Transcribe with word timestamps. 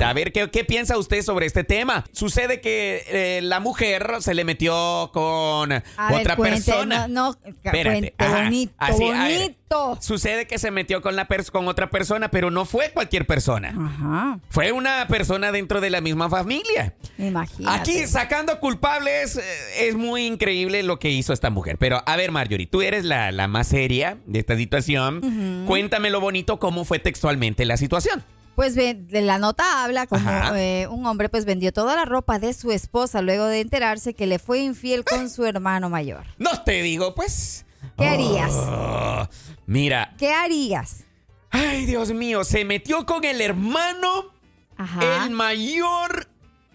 A 0.00 0.12
ver, 0.12 0.30
¿qué, 0.32 0.48
qué 0.50 0.62
piensa 0.64 0.98
usted 0.98 1.22
sobre 1.22 1.46
este 1.46 1.64
tema? 1.64 2.04
Sucede 2.12 2.60
que 2.60 3.02
eh, 3.08 3.40
la 3.42 3.60
mujer 3.60 4.16
se 4.20 4.34
le 4.34 4.44
metió 4.44 5.10
con 5.12 5.72
A 5.72 5.82
ver, 6.10 6.20
otra 6.20 6.36
cuente, 6.36 6.60
persona. 6.62 7.08
No, 7.08 7.32
no 7.32 7.36
Espérate. 7.44 8.14
Ajá. 8.18 8.42
bonito, 8.44 8.74
Así, 8.78 9.04
a 9.10 9.24
ver. 9.24 9.38
bonito. 9.38 9.98
Sucede 10.00 10.46
que 10.46 10.58
se 10.58 10.70
metió 10.70 11.00
con, 11.02 11.16
la 11.16 11.26
pers- 11.26 11.50
con 11.50 11.66
otra 11.66 11.90
persona, 11.90 12.30
pero 12.30 12.50
no 12.50 12.66
fue 12.66 12.90
cualquier 12.92 13.26
persona. 13.26 13.74
Ajá, 13.76 14.38
Fue 14.50 14.70
una 14.70 15.08
persona 15.08 15.50
dentro 15.50 15.80
de 15.80 15.90
la 15.90 16.00
misma 16.00 16.28
familia. 16.30 16.94
imagínate. 17.18 17.80
Aquí 17.80 18.06
sacando 18.06 18.60
culpables, 18.60 19.38
eh, 19.38 19.88
es 19.88 19.94
muy 19.96 20.26
increíble 20.26 20.82
lo 20.82 20.98
que 20.98 21.08
hizo 21.10 21.32
esta 21.32 21.50
mujer. 21.50 21.78
Pero 21.78 22.02
a 22.06 22.16
ver, 22.16 22.30
Marjorie, 22.30 22.66
tú 22.66 22.82
eres 22.82 23.04
la, 23.04 23.32
la 23.32 23.48
más 23.48 23.66
seria 23.68 24.18
de 24.26 24.38
esta 24.38 24.56
situación. 24.56 25.64
Cuéntame 25.66 26.10
lo 26.10 26.20
bonito, 26.20 26.58
cómo 26.60 26.84
fue 26.84 26.98
textualmente 26.98 27.64
la 27.64 27.76
situación. 27.76 28.22
Pues 28.56 28.74
de 28.74 29.04
la 29.20 29.38
nota 29.38 29.84
habla 29.84 30.06
como 30.06 30.28
eh, 30.56 30.88
un 30.90 31.04
hombre 31.06 31.28
pues 31.28 31.44
vendió 31.44 31.72
toda 31.74 31.94
la 31.94 32.06
ropa 32.06 32.38
de 32.38 32.54
su 32.54 32.72
esposa 32.72 33.20
luego 33.20 33.44
de 33.44 33.60
enterarse 33.60 34.14
que 34.14 34.26
le 34.26 34.38
fue 34.38 34.60
infiel 34.60 35.04
con 35.04 35.28
su 35.30 35.44
hermano 35.44 35.90
mayor. 35.90 36.24
No 36.38 36.62
te 36.62 36.80
digo, 36.82 37.14
pues. 37.14 37.66
¿Qué 37.98 38.06
harías? 38.06 38.52
Oh, 38.54 39.28
mira, 39.66 40.14
¿Qué 40.18 40.32
harías? 40.32 41.04
ay 41.50 41.84
Dios 41.86 42.12
mío, 42.12 42.44
se 42.44 42.64
metió 42.64 43.06
con 43.06 43.24
el 43.24 43.40
hermano, 43.42 44.32
Ajá. 44.76 45.24
el 45.24 45.30
mayor, 45.30 46.26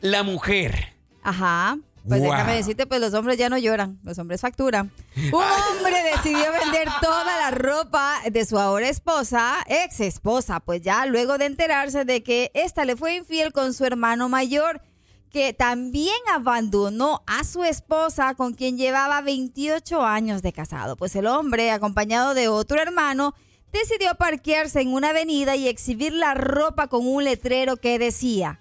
la 0.02 0.22
mujer. 0.24 0.94
Ajá. 1.24 1.78
Pues 2.08 2.20
Wow. 2.20 2.32
déjame 2.32 2.56
decirte, 2.56 2.88
pues 2.88 3.00
los 3.00 3.14
hombres 3.14 3.38
ya 3.38 3.48
no 3.50 3.58
lloran, 3.58 4.00
los 4.04 4.18
hombres 4.18 4.42
facturan. 4.42 4.92
Un 5.16 5.34
hombre 5.34 5.96
decidió 6.16 6.52
vender 6.64 6.88
toda 7.02 7.24
la 7.40 7.52
ropa 7.52 8.16
de 8.32 8.44
su 8.46 8.58
ahora 8.58 8.90
esposa, 8.90 9.58
ex 9.68 10.00
esposa, 10.00 10.60
pues 10.62 10.82
ya 10.82 11.06
luego 11.06 11.38
de 11.38 11.46
enterarse 11.46 12.04
de 12.04 12.24
que 12.24 12.50
ésta 12.56 12.86
le 12.86 12.96
fue 12.96 13.16
infiel 13.16 13.54
con 13.54 13.74
su 13.74 13.86
hermano 13.86 14.30
mayor, 14.30 14.82
que 15.30 15.54
también 15.54 16.16
abandonó 16.34 17.22
a 17.28 17.44
su 17.44 17.64
esposa 17.64 18.34
con 18.34 18.54
quien 18.54 18.78
llevaba 18.78 19.22
28 19.22 20.04
años 20.04 20.42
de 20.42 20.52
casado. 20.54 20.96
Pues 20.98 21.16
el 21.16 21.28
hombre, 21.28 21.72
acompañado 21.72 22.34
de 22.34 22.48
otro 22.48 22.82
hermano, 22.82 23.34
decidió 23.72 24.16
parquearse 24.16 24.82
en 24.82 24.92
una 24.92 25.12
avenida 25.12 25.56
y 25.56 25.68
exhibir 25.70 26.12
la 26.14 26.34
ropa 26.34 26.88
con 26.88 27.08
un 27.08 27.24
letrero 27.24 27.78
que 27.78 27.98
decía, 28.00 28.60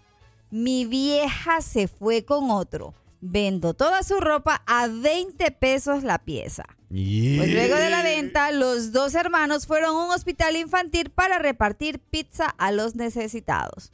mi 0.50 0.84
vieja 0.84 1.60
se 1.62 1.88
fue 1.88 2.24
con 2.24 2.50
otro. 2.50 2.94
Vendo 3.20 3.74
toda 3.74 4.02
su 4.02 4.18
ropa 4.20 4.62
a 4.66 4.86
20 4.88 5.50
pesos 5.52 6.02
la 6.04 6.18
pieza. 6.18 6.64
Pues 6.88 7.52
luego 7.52 7.76
de 7.76 7.90
la 7.90 8.02
venta, 8.02 8.50
los 8.50 8.92
dos 8.92 9.14
hermanos 9.14 9.66
fueron 9.66 9.90
a 9.94 10.04
un 10.06 10.10
hospital 10.10 10.56
infantil 10.56 11.10
para 11.10 11.38
repartir 11.38 12.00
pizza 12.00 12.46
a 12.58 12.72
los 12.72 12.96
necesitados. 12.96 13.92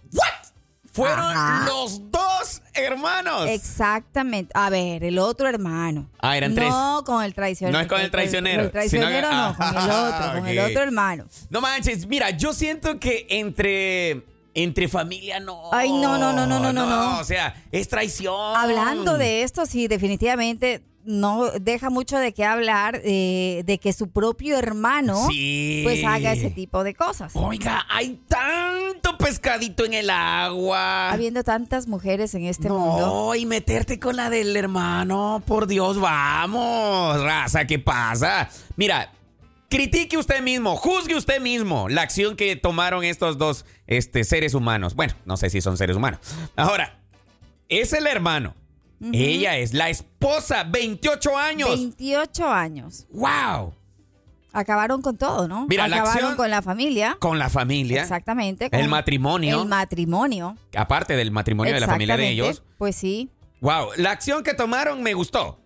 Fueron 0.93 1.19
Ajá. 1.19 1.67
los 1.67 2.11
dos 2.11 2.63
hermanos. 2.73 3.49
Exactamente. 3.51 4.51
A 4.55 4.71
ver, 4.71 5.05
el 5.05 5.19
otro 5.19 5.47
hermano. 5.47 6.09
Ah, 6.21 6.39
eran 6.39 6.55
no 6.55 6.63
tres. 6.63 6.73
con 7.05 7.23
el 7.23 7.35
traicionero. 7.35 7.77
No 7.77 7.83
es 7.83 7.89
con 7.89 8.01
el 8.01 8.11
traicionero, 8.11 8.63
El 8.63 8.71
traicionero 8.71 9.29
sino- 9.29 9.49
no, 9.49 9.57
con 9.59 9.67
el 9.77 9.91
otro, 9.91 10.33
con 10.41 10.47
el 10.49 10.59
otro 10.61 10.83
hermano. 10.83 11.27
No 11.51 11.61
manches, 11.61 12.07
mira, 12.07 12.31
yo 12.31 12.55
siento 12.55 12.99
que 12.99 13.27
entre 13.29 14.25
entre 14.57 14.89
familia 14.89 15.39
no. 15.39 15.71
Ay, 15.73 15.93
no, 15.93 16.19
no, 16.19 16.33
no, 16.33 16.47
no, 16.47 16.59
no, 16.59 16.73
no, 16.73 16.87
no. 16.87 17.21
O 17.21 17.25
sea, 17.25 17.55
es 17.71 17.89
traición. 17.89 18.57
Hablando 18.57 19.19
de 19.19 19.43
esto, 19.43 19.67
sí, 19.67 19.87
definitivamente 19.87 20.83
no 21.05 21.51
deja 21.61 21.89
mucho 21.89 22.19
de 22.19 22.33
qué 22.35 22.45
hablar 22.45 23.01
eh, 23.05 23.63
de 23.65 23.79
que 23.79 23.93
su 23.93 24.09
propio 24.11 24.59
hermano 24.59 25.29
Sí. 25.31 25.83
pues 25.85 26.05
haga 26.05 26.33
ese 26.33 26.51
tipo 26.51 26.83
de 26.83 26.95
cosas. 26.95 27.31
Oiga, 27.37 27.87
hay 27.89 28.19
tanto 28.27 29.17
pescadito 29.17 29.85
en 29.85 29.95
el 29.95 30.11
agua. 30.11 31.13
Habiendo 31.13 31.45
tantas 31.45 31.87
mujeres 31.87 32.35
en 32.35 32.47
este 32.47 32.69
no, 32.69 32.79
mundo. 32.79 33.35
y 33.37 33.47
meterte 33.47 34.01
con 34.01 34.17
la 34.17 34.31
del 34.31 34.57
hermano, 34.57 35.43
por 35.47 35.69
Dios, 35.69 36.01
vamos, 36.01 37.23
raza, 37.23 37.67
¿qué 37.67 37.79
pasa? 37.79 38.49
Mira, 38.75 39.13
critique 39.69 40.17
usted 40.17 40.43
mismo, 40.43 40.77
juzgue 40.77 41.15
usted 41.15 41.41
mismo 41.41 41.89
la 41.89 42.03
acción 42.03 42.37
que 42.37 42.57
tomaron 42.57 43.05
estos 43.05 43.39
dos 43.39 43.65
este, 43.87 44.25
seres 44.25 44.55
humanos. 44.55 44.95
Bueno, 44.95 45.15
no 45.25 45.37
sé 45.37 45.51
si 45.51 45.61
son 45.61 45.77
seres 45.77 45.97
humanos. 45.97 46.21
Ahora, 46.57 47.01
es 47.69 47.93
el 47.93 48.07
hermano. 48.07 48.55
Ella 49.13 49.59
es 49.59 49.75
la 49.75 49.91
esposa, 49.91 50.65
28 50.65 51.37
años. 51.37 51.69
28 51.69 52.49
años. 52.49 53.07
¡Wow! 53.11 53.75
Acabaron 54.53 55.03
con 55.03 55.19
todo, 55.19 55.49
¿no? 55.49 55.67
Mira, 55.69 55.87
la 55.87 55.97
Acabaron 55.97 56.23
acción- 56.23 56.37
con 56.37 56.51
la 56.51 56.63
familia. 56.63 57.19
Con 57.21 57.39
la 57.39 57.51
familia. 57.51 58.01
Exactamente. 58.01 58.71
El 58.73 58.89
matrimonio. 58.89 59.61
El 59.61 59.69
matrimonio. 59.69 60.57
Aparte 60.75 61.15
del 61.15 61.31
matrimonio 61.31 61.75
de 61.75 61.81
la 61.81 61.87
familia 61.87 62.17
de 62.17 62.31
ellos. 62.31 62.63
Pues 62.79 62.97
sí. 62.97 63.29
Wow, 63.61 63.89
la 63.97 64.13
acción 64.13 64.43
que 64.43 64.55
tomaron 64.55 65.03
me 65.03 65.13
gustó. 65.13 65.61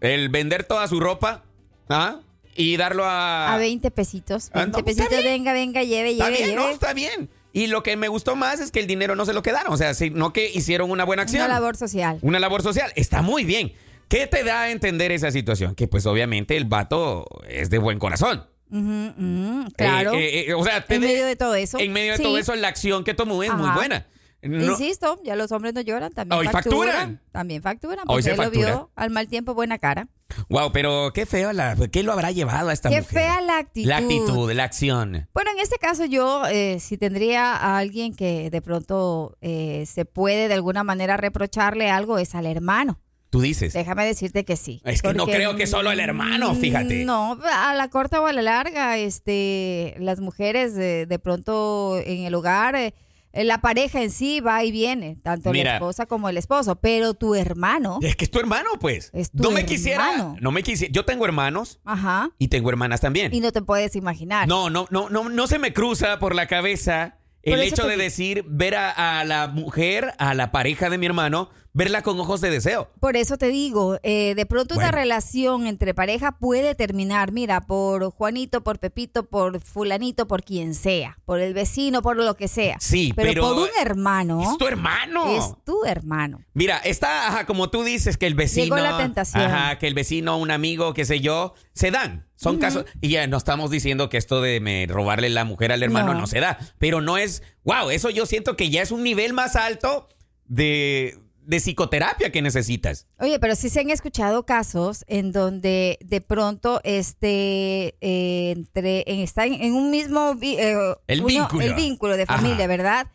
El 0.00 0.28
vender 0.28 0.64
toda 0.64 0.86
su 0.88 1.00
ropa 1.00 1.42
¿ah? 1.88 2.20
Y 2.56 2.76
darlo 2.76 3.04
a... 3.04 3.54
A 3.54 3.58
20 3.58 3.90
pesitos. 3.90 4.50
Ah, 4.52 4.60
20 4.60 4.70
no, 4.72 4.78
está 4.78 4.84
pesitos, 4.84 5.10
bien. 5.22 5.24
venga, 5.24 5.52
venga, 5.52 5.82
lleve, 5.82 6.10
Está 6.12 6.24
lleve, 6.26 6.36
bien, 6.38 6.50
lleve. 6.50 6.60
no, 6.62 6.68
está 6.70 6.92
bien. 6.94 7.28
Y 7.52 7.68
lo 7.68 7.82
que 7.82 7.96
me 7.96 8.08
gustó 8.08 8.34
más 8.36 8.60
es 8.60 8.70
que 8.72 8.80
el 8.80 8.86
dinero 8.86 9.14
no 9.16 9.24
se 9.26 9.32
lo 9.32 9.42
quedaron, 9.42 9.72
o 9.72 9.76
sea, 9.76 9.94
sino 9.94 10.32
que 10.32 10.50
hicieron 10.50 10.90
una 10.90 11.04
buena 11.04 11.22
acción. 11.22 11.44
Una 11.44 11.54
labor 11.54 11.76
social. 11.76 12.18
Una 12.22 12.40
labor 12.40 12.62
social. 12.62 12.92
Está 12.96 13.22
muy 13.22 13.44
bien. 13.44 13.72
¿Qué 14.08 14.26
te 14.26 14.42
da 14.44 14.62
a 14.62 14.70
entender 14.70 15.12
esa 15.12 15.30
situación? 15.30 15.74
Que 15.74 15.86
pues 15.88 16.04
obviamente 16.06 16.56
el 16.56 16.64
vato 16.64 17.26
es 17.48 17.70
de 17.70 17.78
buen 17.78 17.98
corazón. 17.98 18.46
Ujú, 18.70 19.70
claro. 19.76 20.14
Eh, 20.14 20.40
eh, 20.40 20.44
eh, 20.48 20.54
o 20.54 20.64
sea, 20.64 20.84
te 20.84 20.96
en 20.96 21.00
de- 21.02 21.06
medio 21.06 21.26
de 21.26 21.36
todo 21.36 21.54
eso. 21.54 21.78
En 21.78 21.92
medio 21.92 22.12
de 22.12 22.16
Sí. 22.18 22.22
todo 22.24 22.38
eso, 22.38 22.54
la 22.56 22.68
acción 22.68 23.04
que 23.04 23.14
tomó 23.14 23.42
es 23.42 23.52
muy 23.54 23.66
Ajá. 23.66 23.74
buena. 23.76 24.06
No- 24.44 24.62
Insisto, 24.72 25.18
ya 25.24 25.36
los 25.36 25.50
hombres 25.52 25.74
no 25.74 25.80
lloran, 25.80 26.12
también 26.12 26.38
Hoy 26.40 26.46
facturan. 26.48 26.88
facturan. 26.88 27.20
También 27.32 27.62
facturan. 27.62 27.98
Hoy 28.00 28.04
Porque 28.06 28.22
se 28.22 28.30
él 28.32 28.36
lo 28.36 28.42
factura. 28.44 28.66
vio 28.66 28.90
al 28.94 29.10
mal 29.10 29.26
tiempo, 29.28 29.54
buena 29.54 29.78
cara. 29.78 30.08
Wow, 30.48 30.72
pero 30.72 31.12
qué 31.14 31.26
feo, 31.26 31.52
la, 31.52 31.76
¿qué 31.92 32.02
lo 32.02 32.12
habrá 32.12 32.30
llevado 32.30 32.68
a 32.68 32.72
esta 32.72 32.88
Qué 32.88 32.96
mujer? 33.00 33.12
fea 33.14 33.40
la 33.40 33.58
actitud. 33.58 33.88
La 33.88 33.96
actitud, 33.98 34.52
la 34.52 34.64
acción. 34.64 35.28
Bueno, 35.32 35.50
en 35.52 35.60
este 35.60 35.76
caso 35.78 36.04
yo, 36.06 36.44
eh, 36.46 36.78
si 36.80 36.96
tendría 36.98 37.54
a 37.54 37.78
alguien 37.78 38.14
que 38.14 38.50
de 38.50 38.60
pronto 38.62 39.36
eh, 39.40 39.84
se 39.86 40.04
puede 40.04 40.48
de 40.48 40.54
alguna 40.54 40.82
manera 40.82 41.16
reprocharle 41.16 41.90
algo, 41.90 42.18
es 42.18 42.34
al 42.34 42.46
hermano. 42.46 43.00
Tú 43.30 43.40
dices. 43.40 43.72
Déjame 43.72 44.06
decirte 44.06 44.44
que 44.44 44.56
sí. 44.56 44.80
Es 44.84 45.02
que 45.02 45.12
no 45.12 45.26
creo 45.26 45.56
que 45.56 45.66
solo 45.66 45.90
el 45.90 45.98
hermano, 45.98 46.54
mm, 46.54 46.56
fíjate. 46.60 47.04
No, 47.04 47.36
a 47.52 47.74
la 47.74 47.88
corta 47.90 48.20
o 48.20 48.26
a 48.26 48.32
la 48.32 48.42
larga, 48.42 48.96
este, 48.96 49.96
las 49.98 50.20
mujeres 50.20 50.74
de, 50.74 51.06
de 51.06 51.18
pronto 51.18 51.98
en 51.98 52.24
el 52.26 52.34
hogar, 52.36 52.76
eh, 52.76 52.94
la 53.34 53.60
pareja 53.60 54.02
en 54.02 54.10
sí 54.10 54.40
va 54.40 54.62
y 54.64 54.70
viene, 54.70 55.16
tanto 55.22 55.50
Mira. 55.50 55.70
la 55.70 55.76
esposa 55.76 56.06
como 56.06 56.28
el 56.28 56.36
esposo, 56.36 56.76
pero 56.76 57.14
tu 57.14 57.34
hermano, 57.34 57.98
Es 58.02 58.14
que 58.16 58.26
es 58.26 58.30
tu 58.30 58.38
hermano, 58.38 58.70
pues. 58.80 59.10
Es 59.12 59.30
tu 59.30 59.42
no 59.42 59.50
me 59.50 59.66
quisiera. 59.66 60.36
No 60.40 60.52
me 60.52 60.62
quisiera. 60.62 60.92
Yo 60.92 61.04
tengo 61.04 61.24
hermanos 61.24 61.80
ajá, 61.84 62.30
y 62.38 62.48
tengo 62.48 62.70
hermanas 62.70 63.00
también. 63.00 63.34
y 63.34 63.40
no 63.40 63.50
te 63.50 63.62
puedes 63.62 63.96
imaginar. 63.96 64.46
No, 64.46 64.70
no, 64.70 64.86
no, 64.90 65.08
no, 65.08 65.28
no 65.28 65.46
se 65.46 65.58
me 65.58 65.72
cruza 65.72 66.18
por 66.18 66.34
la 66.34 66.46
cabeza 66.46 67.18
el 67.42 67.60
hecho 67.60 67.86
de 67.86 67.96
decir, 67.96 68.44
ver 68.48 68.74
a, 68.74 69.20
a 69.20 69.24
la 69.24 69.48
mujer, 69.48 70.12
a 70.18 70.32
la 70.34 70.50
pareja 70.50 70.88
de 70.88 70.96
mi 70.98 71.06
hermano, 71.06 71.50
verla 71.74 72.02
con 72.02 72.18
ojos 72.18 72.40
de 72.40 72.50
deseo. 72.50 72.88
Por 73.00 73.16
eso 73.16 73.36
te 73.36 73.48
digo, 73.48 73.98
eh, 74.02 74.34
de 74.34 74.46
pronto 74.46 74.76
una 74.76 74.92
relación 74.92 75.66
entre 75.66 75.92
pareja 75.92 76.32
puede 76.32 76.74
terminar, 76.74 77.32
mira, 77.32 77.60
por 77.60 78.10
Juanito, 78.12 78.62
por 78.62 78.78
Pepito, 78.78 79.24
por 79.24 79.60
fulanito, 79.60 80.26
por 80.26 80.44
quien 80.44 80.74
sea, 80.74 81.18
por 81.26 81.40
el 81.40 81.52
vecino, 81.52 82.00
por 82.00 82.16
lo 82.16 82.36
que 82.36 82.48
sea. 82.48 82.76
Sí, 82.80 83.12
pero, 83.14 83.28
pero 83.28 83.42
por 83.42 83.62
un 83.64 83.68
hermano. 83.80 84.40
Es 84.42 84.56
tu 84.56 84.66
hermano. 84.66 85.36
Es 85.36 85.52
tu 85.64 85.84
hermano. 85.84 86.40
Mira, 86.54 86.78
está, 86.78 87.28
ajá, 87.28 87.46
como 87.46 87.68
tú 87.68 87.82
dices, 87.82 88.16
que 88.16 88.26
el 88.26 88.34
vecino. 88.34 88.76
Llegó 88.76 88.76
la 88.76 88.96
tentación. 88.96 89.42
Ajá, 89.42 89.78
que 89.78 89.88
el 89.88 89.94
vecino, 89.94 90.38
un 90.38 90.52
amigo, 90.52 90.94
qué 90.94 91.04
sé 91.04 91.20
yo, 91.20 91.54
se 91.72 91.90
dan. 91.90 92.26
Son 92.36 92.58
casos. 92.58 92.84
Y 93.00 93.08
ya 93.08 93.26
no 93.26 93.38
estamos 93.38 93.70
diciendo 93.70 94.08
que 94.10 94.18
esto 94.18 94.42
de 94.42 94.60
me 94.60 94.86
robarle 94.86 95.30
la 95.30 95.44
mujer 95.44 95.72
al 95.72 95.82
hermano 95.82 96.12
no. 96.12 96.20
No. 96.20 96.26
se 96.26 96.40
da. 96.40 96.58
Pero 96.78 97.00
no 97.00 97.16
es. 97.16 97.42
Wow, 97.64 97.90
eso 97.90 98.10
yo 98.10 98.26
siento 98.26 98.54
que 98.54 98.70
ya 98.70 98.82
es 98.82 98.90
un 98.90 99.02
nivel 99.02 99.32
más 99.32 99.56
alto 99.56 100.08
de, 100.46 101.18
de 101.46 101.58
psicoterapia 101.60 102.30
que 102.32 102.42
necesitas. 102.42 103.06
Oye, 103.18 103.38
pero 103.38 103.54
sí 103.54 103.68
se 103.68 103.80
han 103.80 103.90
escuchado 103.90 104.44
casos 104.46 105.04
en 105.08 105.32
donde 105.32 105.98
de 106.04 106.20
pronto 106.20 106.80
este 106.84 107.96
eh, 108.00 108.50
entre 108.52 109.04
en, 109.06 109.20
están 109.20 109.52
en 109.52 109.72
un 109.74 109.90
mismo 109.90 110.36
eh, 110.42 110.74
El 111.06 111.22
vínculo. 111.22 111.64
el 111.64 111.74
vínculo 111.74 112.16
de 112.16 112.24
Ajá. 112.24 112.36
familia, 112.36 112.66
¿verdad? 112.66 113.06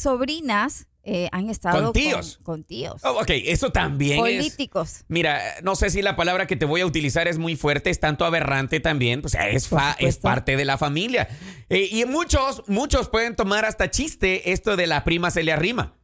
Sobrinas 0.00 0.86
eh, 1.08 1.28
han 1.32 1.48
estado 1.50 1.84
Con 1.84 1.92
tíos. 1.92 2.38
con, 2.42 2.64
tíos, 2.64 3.00
Oh, 3.04 3.20
ok, 3.20 3.30
eso 3.44 3.70
también 3.70 4.14
es. 4.14 4.18
políticos. 4.38 5.04
Mira, 5.08 5.40
no 5.62 5.76
sé 5.76 5.88
si 5.90 6.02
la 6.02 6.16
palabra 6.16 6.46
que 6.48 6.56
te 6.56 6.64
voy 6.64 6.80
a 6.80 6.86
utilizar 6.86 7.28
es 7.28 7.38
muy 7.38 7.54
fuerte, 7.56 7.90
es 7.90 8.00
tanto 8.00 8.24
aberrante 8.24 8.80
también, 8.80 9.22
pues 9.22 9.34
es, 9.34 9.68
Por 9.68 9.78
fa- 9.80 9.96
es 10.00 10.18
parte 10.18 10.56
de 10.56 10.64
la 10.64 10.76
familia. 10.78 11.28
Eh, 11.70 11.88
y 11.92 12.04
muchos, 12.06 12.64
muchos 12.66 13.08
pueden 13.08 13.36
tomar 13.36 13.64
hasta 13.64 13.88
chiste 13.90 14.50
esto 14.52 14.76
de 14.76 14.86
la 14.88 15.04
prima 15.04 15.30
se 15.30 15.44
le 15.44 15.52
arrima. 15.52 15.94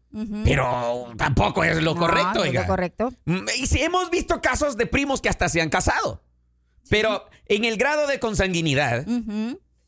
Pero 0.45 1.13
tampoco 1.17 1.65
es 1.65 1.83
lo 1.83 1.95
No, 1.95 2.01
correcto, 2.01 2.35
no 2.35 2.45
es 2.45 2.49
oiga. 2.51 2.61
lo 2.63 2.67
correcto. 2.67 3.13
Mm, 3.25 3.47
Y 3.59 3.67
sí, 3.67 3.81
hemos 3.83 4.11
visto 4.11 4.41
casos 4.41 4.77
de 4.77 4.87
primos 4.87 5.21
que 5.21 5.29
hasta 5.29 5.49
se 5.49 5.61
han 5.61 5.71
casado. 5.71 6.23
Pero 6.89 7.25
en 7.47 7.65
el 7.65 7.77
grado 7.77 8.07
de 8.07 8.19
consanguinidad, 8.21 9.07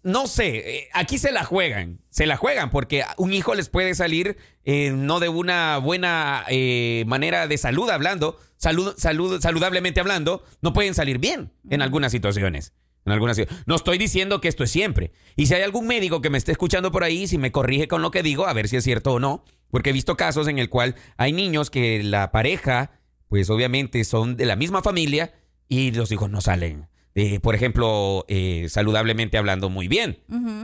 no 0.02 0.26
sé, 0.26 0.76
eh, 0.78 0.88
aquí 0.92 1.18
se 1.18 1.32
la 1.32 1.44
juegan, 1.44 2.00
se 2.10 2.26
la 2.26 2.36
juegan 2.36 2.70
porque 2.70 3.04
un 3.16 3.32
hijo 3.32 3.54
les 3.54 3.68
puede 3.68 3.94
salir 3.94 4.36
eh, 4.64 4.90
no 4.90 5.18
de 5.18 5.28
una 5.28 5.78
buena 5.78 6.44
eh, 6.48 7.04
manera 7.06 7.46
de 7.46 7.56
salud 7.58 7.88
hablando, 7.90 8.38
salud, 8.56 8.94
salud, 8.98 9.40
saludablemente 9.40 10.00
hablando, 10.00 10.44
no 10.60 10.72
pueden 10.72 10.94
salir 10.94 11.18
bien 11.18 11.52
en 11.70 11.82
algunas 11.82 12.12
situaciones. 12.12 12.72
En 13.06 13.12
algunas 13.12 13.40
No 13.66 13.74
estoy 13.74 13.98
diciendo 13.98 14.40
que 14.40 14.48
esto 14.48 14.64
es 14.64 14.70
siempre. 14.70 15.12
Y 15.36 15.46
si 15.46 15.54
hay 15.54 15.62
algún 15.62 15.86
médico 15.86 16.20
que 16.20 16.30
me 16.30 16.38
esté 16.38 16.52
escuchando 16.52 16.90
por 16.90 17.04
ahí, 17.04 17.26
si 17.26 17.38
me 17.38 17.52
corrige 17.52 17.86
con 17.88 18.02
lo 18.02 18.10
que 18.10 18.22
digo, 18.22 18.46
a 18.46 18.52
ver 18.52 18.68
si 18.68 18.76
es 18.76 18.84
cierto 18.84 19.12
o 19.12 19.20
no, 19.20 19.44
porque 19.70 19.90
he 19.90 19.92
visto 19.92 20.16
casos 20.16 20.48
en 20.48 20.58
el 20.58 20.68
cual 20.70 20.94
hay 21.16 21.32
niños 21.32 21.70
que 21.70 22.02
la 22.02 22.30
pareja, 22.32 22.92
pues 23.28 23.50
obviamente 23.50 24.04
son 24.04 24.36
de 24.36 24.46
la 24.46 24.56
misma 24.56 24.82
familia 24.82 25.32
y 25.68 25.90
los 25.92 26.10
hijos 26.12 26.30
no 26.30 26.40
salen, 26.40 26.88
eh, 27.16 27.40
por 27.40 27.54
ejemplo, 27.54 28.24
eh, 28.28 28.66
saludablemente 28.68 29.38
hablando 29.38 29.68
muy 29.70 29.86
bien. 29.88 30.18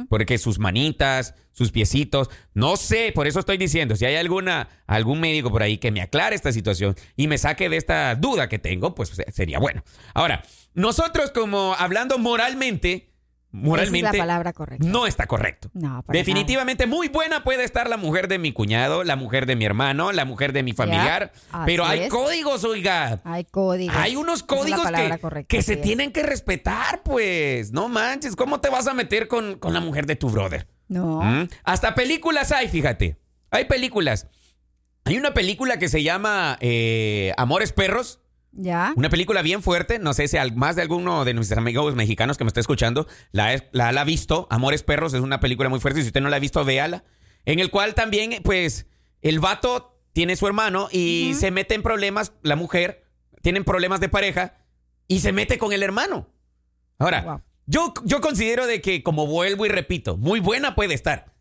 Porque 0.08 0.36
sus 0.38 0.58
manitas, 0.58 1.34
sus 1.52 1.70
piecitos, 1.72 2.28
no 2.54 2.76
sé, 2.76 3.12
por 3.14 3.26
eso 3.26 3.38
estoy 3.40 3.56
diciendo, 3.58 3.96
si 3.96 4.04
hay 4.06 4.16
alguna, 4.16 4.68
algún 4.86 5.20
médico 5.20 5.50
por 5.50 5.62
ahí 5.62 5.78
que 5.78 5.90
me 5.90 6.00
aclare 6.00 6.34
esta 6.36 6.52
situación 6.52 6.96
y 7.16 7.28
me 7.28 7.38
saque 7.38 7.68
de 7.68 7.76
esta 7.76 8.14
duda 8.14 8.48
que 8.48 8.58
tengo, 8.58 8.94
pues 8.94 9.10
se- 9.10 9.30
sería 9.32 9.58
bueno. 9.58 9.84
Ahora, 10.14 10.42
nosotros 10.74 11.30
como 11.32 11.74
hablando 11.74 12.18
moralmente, 12.18 13.10
moralmente 13.52 14.06
Esa 14.06 14.10
es 14.10 14.18
la 14.18 14.22
palabra 14.22 14.52
correcta. 14.52 14.86
no 14.86 15.06
está 15.06 15.26
correcto. 15.26 15.70
No, 15.74 16.02
para 16.02 16.16
Definitivamente 16.18 16.86
muy 16.86 17.08
buena 17.08 17.42
puede 17.42 17.64
estar 17.64 17.88
la 17.88 17.96
mujer 17.96 18.28
de 18.28 18.38
mi 18.38 18.52
cuñado, 18.52 19.02
la 19.02 19.16
mujer 19.16 19.46
de 19.46 19.56
mi 19.56 19.64
hermano, 19.64 20.12
la 20.12 20.24
mujer 20.24 20.52
de 20.52 20.62
mi 20.62 20.72
familiar, 20.72 21.32
pero 21.66 21.84
hay 21.84 22.00
es. 22.02 22.08
códigos, 22.08 22.62
oiga. 22.64 23.20
Hay 23.24 23.44
códigos. 23.44 23.96
Hay 23.96 24.14
unos 24.16 24.40
es 24.40 24.42
códigos 24.44 24.90
que, 24.90 25.18
correcta, 25.18 25.48
que 25.48 25.62
se 25.62 25.74
es. 25.74 25.80
tienen 25.82 26.12
que 26.12 26.22
respetar, 26.22 27.02
pues. 27.02 27.72
No 27.72 27.88
manches, 27.88 28.36
¿cómo 28.36 28.60
te 28.60 28.68
vas 28.70 28.86
a 28.86 28.94
meter 28.94 29.26
con, 29.26 29.58
con 29.58 29.72
la 29.72 29.80
mujer 29.80 30.06
de 30.06 30.14
tu 30.16 30.30
brother? 30.30 30.68
No. 30.86 31.20
¿Mm? 31.22 31.48
Hasta 31.64 31.94
películas 31.94 32.52
hay, 32.52 32.68
fíjate. 32.68 33.16
Hay 33.50 33.64
películas. 33.64 34.28
Hay 35.04 35.16
una 35.16 35.34
película 35.34 35.78
que 35.78 35.88
se 35.88 36.02
llama 36.02 36.56
eh, 36.60 37.32
Amores 37.36 37.72
Perros. 37.72 38.20
¿Ya? 38.52 38.92
Una 38.96 39.08
película 39.10 39.42
bien 39.42 39.62
fuerte. 39.62 39.98
No 39.98 40.12
sé 40.12 40.26
si 40.28 40.36
al- 40.36 40.54
más 40.56 40.76
de 40.76 40.82
alguno 40.82 41.24
de 41.24 41.34
nuestros 41.34 41.58
amigos 41.58 41.94
mexicanos 41.94 42.36
que 42.36 42.44
me 42.44 42.48
está 42.48 42.60
escuchando 42.60 43.06
la, 43.32 43.62
la, 43.72 43.92
la 43.92 44.00
ha 44.00 44.04
visto. 44.04 44.46
Amores 44.50 44.82
Perros 44.82 45.14
es 45.14 45.20
una 45.20 45.38
película 45.40 45.68
muy 45.68 45.80
fuerte. 45.80 46.00
Si 46.02 46.08
usted 46.08 46.20
no 46.20 46.28
la 46.28 46.36
ha 46.36 46.40
visto, 46.40 46.64
véala. 46.64 47.04
En 47.44 47.58
el 47.60 47.70
cual 47.70 47.94
también, 47.94 48.40
pues, 48.42 48.86
el 49.22 49.38
vato 49.40 49.98
tiene 50.12 50.34
su 50.36 50.46
hermano 50.46 50.88
y 50.90 51.32
se 51.38 51.50
mete 51.50 51.74
en 51.74 51.82
problemas, 51.82 52.32
la 52.42 52.56
mujer, 52.56 53.04
tienen 53.42 53.64
problemas 53.64 54.00
de 54.00 54.08
pareja 54.08 54.58
y 55.06 55.20
se 55.20 55.32
mete 55.32 55.56
con 55.56 55.72
el 55.72 55.82
hermano. 55.82 56.28
Ahora, 56.98 57.22
Wow. 57.22 57.40
yo, 57.66 57.94
yo 58.04 58.20
considero 58.20 58.66
de 58.66 58.80
que, 58.82 59.02
como 59.02 59.26
vuelvo 59.26 59.64
y 59.64 59.68
repito, 59.68 60.16
muy 60.16 60.40
buena 60.40 60.74
puede 60.74 60.94
estar. 60.94 61.32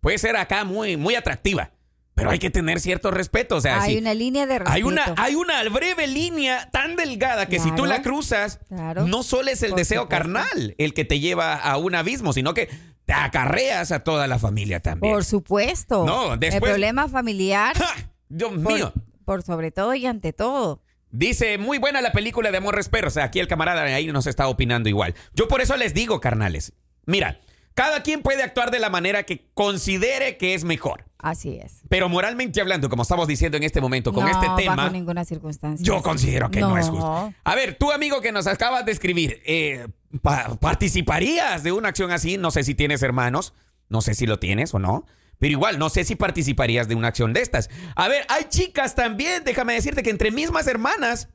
Puede 0.00 0.18
ser 0.18 0.36
acá 0.36 0.64
muy, 0.64 0.96
muy 0.96 1.14
atractiva. 1.16 1.72
Pero 2.18 2.30
hay 2.30 2.38
que 2.38 2.50
tener 2.50 2.80
cierto 2.80 3.10
respeto. 3.10 3.56
O 3.56 3.60
sea, 3.60 3.80
Hay 3.82 3.92
si- 3.94 3.98
una 3.98 4.14
línea 4.14 4.46
de 4.46 4.58
respeto. 4.58 4.72
hay 4.74 4.82
una, 4.82 5.14
hay 5.16 5.34
una 5.34 5.62
breve 5.68 6.06
línea 6.06 6.68
tan 6.70 6.96
delgada 6.96 7.46
que 7.46 7.58
si 7.58 7.70
tú 7.72 7.86
la 7.86 8.02
cruzas, 8.02 8.60
Claro. 8.68 9.06
no 9.06 9.22
solo 9.22 9.50
es 9.50 9.62
el 9.62 9.74
deseo 9.74 10.02
supuesto. 10.02 10.08
carnal 10.08 10.74
el 10.78 10.94
que 10.94 11.04
te 11.04 11.20
lleva 11.20 11.54
a 11.54 11.76
un 11.78 11.94
abismo, 11.94 12.32
sino 12.32 12.54
que 12.54 12.68
te 13.06 13.12
acarreas 13.14 13.90
a 13.92 14.00
toda 14.00 14.26
la 14.26 14.38
familia 14.38 14.80
también. 14.80 15.14
Por 15.14 15.24
supuesto. 15.24 16.04
No, 16.04 16.36
después- 16.36 16.54
El 16.54 16.60
problema 16.70 17.08
familiar, 17.08 17.76
¡Ja! 17.76 17.94
Dios 18.28 18.50
por, 18.62 18.72
mío. 18.74 18.92
por 19.24 19.42
sobre 19.42 19.70
todo 19.70 19.94
y 19.94 20.04
ante 20.06 20.32
todo. 20.32 20.82
Dice, 21.10 21.56
muy 21.56 21.78
buena 21.78 22.02
la 22.02 22.12
película 22.12 22.50
de 22.50 22.58
Amores 22.58 22.90
Perros. 22.90 23.12
O 23.12 23.14
sea, 23.14 23.24
aquí 23.24 23.40
el 23.40 23.48
camarada 23.48 23.82
ahí 23.84 24.08
nos 24.08 24.26
está 24.26 24.46
opinando 24.48 24.90
igual. 24.90 25.14
Yo 25.34 25.48
por 25.48 25.62
eso 25.62 25.74
les 25.78 25.94
digo, 25.94 26.20
carnales. 26.20 26.74
Mira, 27.06 27.40
cada 27.78 28.02
quien 28.02 28.22
puede 28.22 28.42
actuar 28.42 28.70
de 28.72 28.80
la 28.80 28.90
manera 28.90 29.22
que 29.22 29.46
considere 29.54 30.36
que 30.36 30.54
es 30.54 30.64
mejor. 30.64 31.04
Así 31.18 31.58
es. 31.62 31.82
Pero 31.88 32.08
moralmente 32.08 32.60
hablando, 32.60 32.88
como 32.88 33.02
estamos 33.02 33.28
diciendo 33.28 33.56
en 33.56 33.62
este 33.62 33.80
momento 33.80 34.12
con 34.12 34.24
no, 34.24 34.30
este 34.30 34.46
tema, 34.56 34.74
bajo 34.76 34.90
ninguna 34.90 35.24
circunstancia. 35.24 35.84
Yo 35.84 36.02
considero 36.02 36.50
que 36.50 36.60
no. 36.60 36.76
es 36.76 36.88
justo. 36.88 37.32
A 37.44 37.54
ver, 37.54 37.74
tú 37.78 37.92
amigo 37.92 38.20
que 38.20 38.32
nos 38.32 38.46
acabas 38.48 38.84
de 38.84 38.92
escribir, 38.92 39.40
eh, 39.46 39.86
pa- 40.22 40.56
¿participarías 40.60 41.62
de 41.62 41.70
una 41.72 41.88
acción 41.90 42.10
así? 42.10 42.36
No 42.36 42.50
sé 42.50 42.64
si 42.64 42.74
tienes 42.74 43.02
hermanos, 43.02 43.54
no 43.88 44.00
sé 44.00 44.14
si 44.14 44.26
lo 44.26 44.38
tienes 44.38 44.74
o 44.74 44.78
no, 44.80 45.06
pero 45.38 45.52
igual 45.52 45.78
no 45.78 45.88
sé 45.88 46.04
si 46.04 46.16
participarías 46.16 46.88
de 46.88 46.94
una 46.96 47.08
acción 47.08 47.32
de 47.32 47.42
estas. 47.42 47.70
A 47.94 48.08
ver, 48.08 48.24
hay 48.28 48.44
chicas 48.48 48.94
también, 48.96 49.44
déjame 49.44 49.74
decirte 49.74 50.02
que 50.02 50.10
entre 50.10 50.30
mismas 50.32 50.66
hermanas 50.66 51.28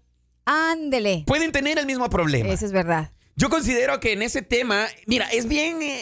Ándele. 0.46 1.24
pueden 1.26 1.52
tener 1.52 1.78
el 1.80 1.86
mismo 1.86 2.10
problema. 2.10 2.50
Eso 2.50 2.66
es 2.66 2.72
verdad. 2.74 3.12
Yo 3.36 3.50
considero 3.50 4.00
que 4.00 4.14
en 4.14 4.22
ese 4.22 4.42
tema, 4.42 4.88
mira, 5.08 5.28
es 5.28 5.48
bien, 5.48 5.82
eh, 5.82 6.00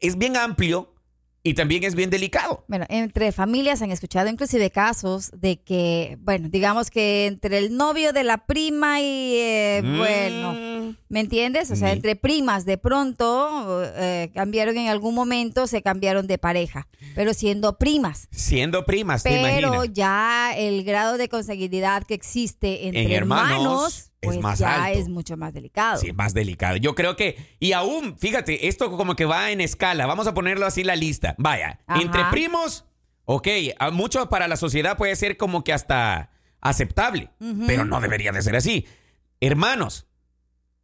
es 0.00 0.16
bien 0.16 0.36
amplio 0.36 0.94
y 1.42 1.54
también 1.54 1.84
es 1.84 1.94
bien 1.94 2.10
delicado. 2.10 2.64
Bueno, 2.68 2.84
entre 2.88 3.32
familias 3.32 3.80
han 3.80 3.90
escuchado 3.90 4.28
inclusive 4.28 4.70
casos 4.70 5.30
de 5.34 5.62
que, 5.62 6.18
bueno, 6.20 6.48
digamos 6.50 6.90
que 6.90 7.26
entre 7.26 7.58
el 7.58 7.76
novio 7.76 8.12
de 8.12 8.24
la 8.24 8.46
prima 8.46 9.00
y, 9.00 9.36
eh, 9.36 9.82
bueno, 9.96 10.52
Mm. 10.52 10.96
¿me 11.08 11.20
entiendes? 11.20 11.70
O 11.70 11.76
sea, 11.76 11.92
entre 11.92 12.16
primas 12.16 12.64
de 12.64 12.78
pronto 12.78 13.82
eh, 13.96 14.30
cambiaron 14.34 14.76
en 14.78 14.88
algún 14.88 15.14
momento, 15.14 15.66
se 15.66 15.82
cambiaron 15.82 16.26
de 16.26 16.38
pareja, 16.38 16.88
pero 17.14 17.34
siendo 17.34 17.78
primas. 17.78 18.28
Siendo 18.30 18.84
primas, 18.84 19.22
¿te 19.22 19.30
Pero 19.30 19.84
ya 19.84 20.52
el 20.56 20.84
grado 20.84 21.16
de 21.16 21.28
consanguinidad 21.28 22.04
que 22.04 22.14
existe 22.14 22.86
entre 22.86 23.04
En 23.04 23.12
hermanos 23.12 23.50
hermanos, 23.50 24.09
es 24.20 24.28
pues 24.28 24.40
más 24.40 24.58
ya 24.58 24.84
alto. 24.84 24.98
es 24.98 25.08
mucho 25.08 25.36
más 25.36 25.54
delicado. 25.54 25.98
Sí, 25.98 26.12
más 26.12 26.34
delicado. 26.34 26.76
Yo 26.76 26.94
creo 26.94 27.16
que, 27.16 27.56
y 27.58 27.72
aún, 27.72 28.18
fíjate, 28.18 28.68
esto 28.68 28.90
como 28.94 29.16
que 29.16 29.24
va 29.24 29.50
en 29.50 29.60
escala. 29.60 30.06
Vamos 30.06 30.26
a 30.26 30.34
ponerlo 30.34 30.66
así 30.66 30.84
la 30.84 30.96
lista. 30.96 31.34
Vaya, 31.38 31.80
Ajá. 31.86 32.02
entre 32.02 32.24
primos, 32.26 32.84
ok, 33.24 33.48
a 33.78 33.90
mucho 33.90 34.28
para 34.28 34.46
la 34.48 34.56
sociedad 34.56 34.96
puede 34.98 35.16
ser 35.16 35.36
como 35.36 35.64
que 35.64 35.72
hasta 35.72 36.30
aceptable, 36.60 37.30
pero 37.66 37.84
no 37.86 38.00
debería 38.00 38.32
de 38.32 38.42
ser 38.42 38.56
así. 38.56 38.86
Hermanos, 39.40 40.06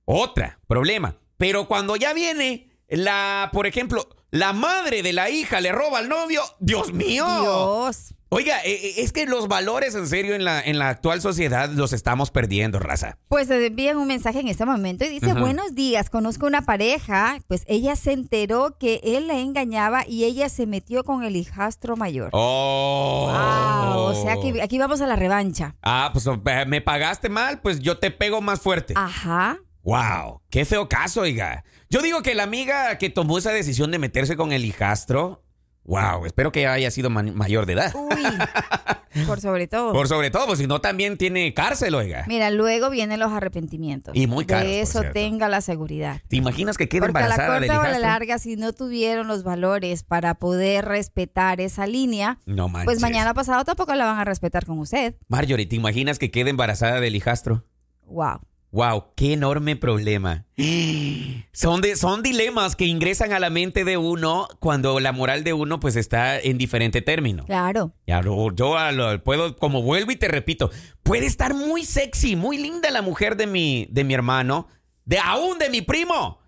otra, 0.06 0.58
problema. 0.66 1.16
Pero 1.36 1.68
cuando 1.68 1.96
ya 1.96 2.14
viene 2.14 2.70
la, 2.88 3.50
por 3.52 3.66
ejemplo, 3.66 4.08
la 4.30 4.54
madre 4.54 5.02
de 5.02 5.12
la 5.12 5.28
hija 5.28 5.60
le 5.60 5.72
roba 5.72 5.98
al 5.98 6.08
novio, 6.08 6.42
Dios 6.60 6.92
mío. 6.94 7.26
Dios. 7.40 8.14
Oiga, 8.36 8.58
eh, 8.66 8.72
eh, 8.74 8.94
es 8.98 9.14
que 9.14 9.24
los 9.24 9.48
valores 9.48 9.94
en 9.94 10.06
serio 10.06 10.34
en 10.34 10.44
la, 10.44 10.60
en 10.60 10.78
la 10.78 10.90
actual 10.90 11.22
sociedad 11.22 11.70
los 11.70 11.94
estamos 11.94 12.30
perdiendo, 12.30 12.78
raza. 12.78 13.16
Pues 13.28 13.48
te 13.48 13.64
envían 13.64 13.96
un 13.96 14.06
mensaje 14.06 14.40
en 14.40 14.48
este 14.48 14.66
momento 14.66 15.06
y 15.06 15.08
dice, 15.08 15.32
buenos 15.32 15.74
días, 15.74 16.10
conozco 16.10 16.46
una 16.46 16.60
pareja, 16.60 17.38
pues 17.48 17.64
ella 17.66 17.96
se 17.96 18.12
enteró 18.12 18.76
que 18.78 19.00
él 19.02 19.28
la 19.28 19.38
engañaba 19.38 20.06
y 20.06 20.24
ella 20.24 20.50
se 20.50 20.66
metió 20.66 21.02
con 21.02 21.24
el 21.24 21.34
hijastro 21.34 21.96
mayor. 21.96 22.28
Oh. 22.32 23.32
Wow, 23.32 24.00
o 24.00 24.22
sea 24.22 24.36
que 24.36 24.60
aquí 24.60 24.76
vamos 24.76 25.00
a 25.00 25.06
la 25.06 25.16
revancha. 25.16 25.74
Ah, 25.80 26.10
pues 26.12 26.26
eh, 26.26 26.66
me 26.66 26.82
pagaste 26.82 27.30
mal, 27.30 27.62
pues 27.62 27.78
yo 27.80 27.96
te 27.96 28.10
pego 28.10 28.42
más 28.42 28.60
fuerte. 28.60 28.92
Ajá. 28.98 29.56
Wow, 29.82 30.42
qué 30.50 30.66
feo 30.66 30.90
caso, 30.90 31.22
oiga. 31.22 31.64
Yo 31.88 32.02
digo 32.02 32.20
que 32.20 32.34
la 32.34 32.42
amiga 32.42 32.98
que 32.98 33.08
tomó 33.08 33.38
esa 33.38 33.52
decisión 33.52 33.90
de 33.92 33.98
meterse 33.98 34.36
con 34.36 34.52
el 34.52 34.66
hijastro, 34.66 35.45
wow, 35.86 36.26
espero 36.26 36.52
que 36.52 36.66
haya 36.66 36.90
sido 36.90 37.10
ma- 37.10 37.22
mayor 37.22 37.64
de 37.66 37.72
edad. 37.74 37.92
Uy, 37.94 38.22
por 39.26 39.40
sobre 39.40 39.66
todo. 39.66 39.92
Por 39.92 40.08
sobre 40.08 40.30
todo, 40.30 40.46
pues 40.46 40.58
si 40.58 40.66
no 40.66 40.80
también 40.80 41.16
tiene 41.16 41.54
cárcel, 41.54 41.94
oiga. 41.94 42.24
Mira, 42.28 42.50
luego 42.50 42.90
vienen 42.90 43.18
los 43.20 43.32
arrepentimientos. 43.32 44.14
Y 44.14 44.26
muy 44.26 44.44
caros, 44.44 44.66
De 44.68 44.80
eso 44.80 45.02
tenga 45.12 45.48
la 45.48 45.60
seguridad. 45.60 46.20
¿Te 46.28 46.36
imaginas 46.36 46.76
que 46.76 46.88
quede 46.88 47.00
Porque 47.00 47.18
a 47.18 47.20
la 47.20 47.26
embarazada 47.34 47.60
del 47.60 47.68
corta 47.68 47.82
o 47.82 47.84
a 47.84 47.92
la 47.92 47.98
larga, 47.98 48.38
si 48.38 48.56
no 48.56 48.72
tuvieron 48.72 49.26
los 49.28 49.42
valores 49.42 50.02
para 50.02 50.34
poder 50.34 50.84
respetar 50.84 51.60
esa 51.60 51.86
línea, 51.86 52.38
No 52.46 52.68
manches. 52.68 52.84
pues 52.86 53.00
mañana 53.00 53.32
pasado 53.32 53.64
tampoco 53.64 53.94
la 53.94 54.04
van 54.04 54.18
a 54.18 54.24
respetar 54.24 54.66
con 54.66 54.78
usted. 54.78 55.14
Marjorie, 55.28 55.66
¿te 55.66 55.76
imaginas 55.76 56.18
que 56.18 56.30
quede 56.30 56.50
embarazada 56.50 57.00
del 57.00 57.16
hijastro? 57.16 57.64
Wow. 58.06 58.40
Wow, 58.76 59.14
qué 59.16 59.32
enorme 59.32 59.74
problema. 59.74 60.44
Son, 61.52 61.80
de, 61.80 61.96
son 61.96 62.22
dilemas 62.22 62.76
que 62.76 62.84
ingresan 62.84 63.32
a 63.32 63.40
la 63.40 63.48
mente 63.48 63.84
de 63.84 63.96
uno 63.96 64.48
cuando 64.60 65.00
la 65.00 65.12
moral 65.12 65.44
de 65.44 65.54
uno 65.54 65.80
pues 65.80 65.96
está 65.96 66.38
en 66.38 66.58
diferente 66.58 67.00
término. 67.00 67.46
Claro. 67.46 67.94
Ya 68.06 68.20
yo 68.20 68.76
a 68.76 68.92
lo- 68.92 69.24
puedo, 69.24 69.56
como 69.56 69.80
vuelvo 69.80 70.10
y 70.10 70.16
te 70.16 70.28
repito, 70.28 70.70
puede 71.02 71.24
estar 71.24 71.54
muy 71.54 71.84
sexy, 71.86 72.36
muy 72.36 72.58
linda 72.58 72.90
la 72.90 73.00
mujer 73.00 73.38
de 73.38 73.46
mi, 73.46 73.86
de 73.90 74.04
mi 74.04 74.12
hermano, 74.12 74.68
de 75.06 75.20
aún 75.20 75.58
de 75.58 75.70
mi 75.70 75.80
primo. 75.80 76.38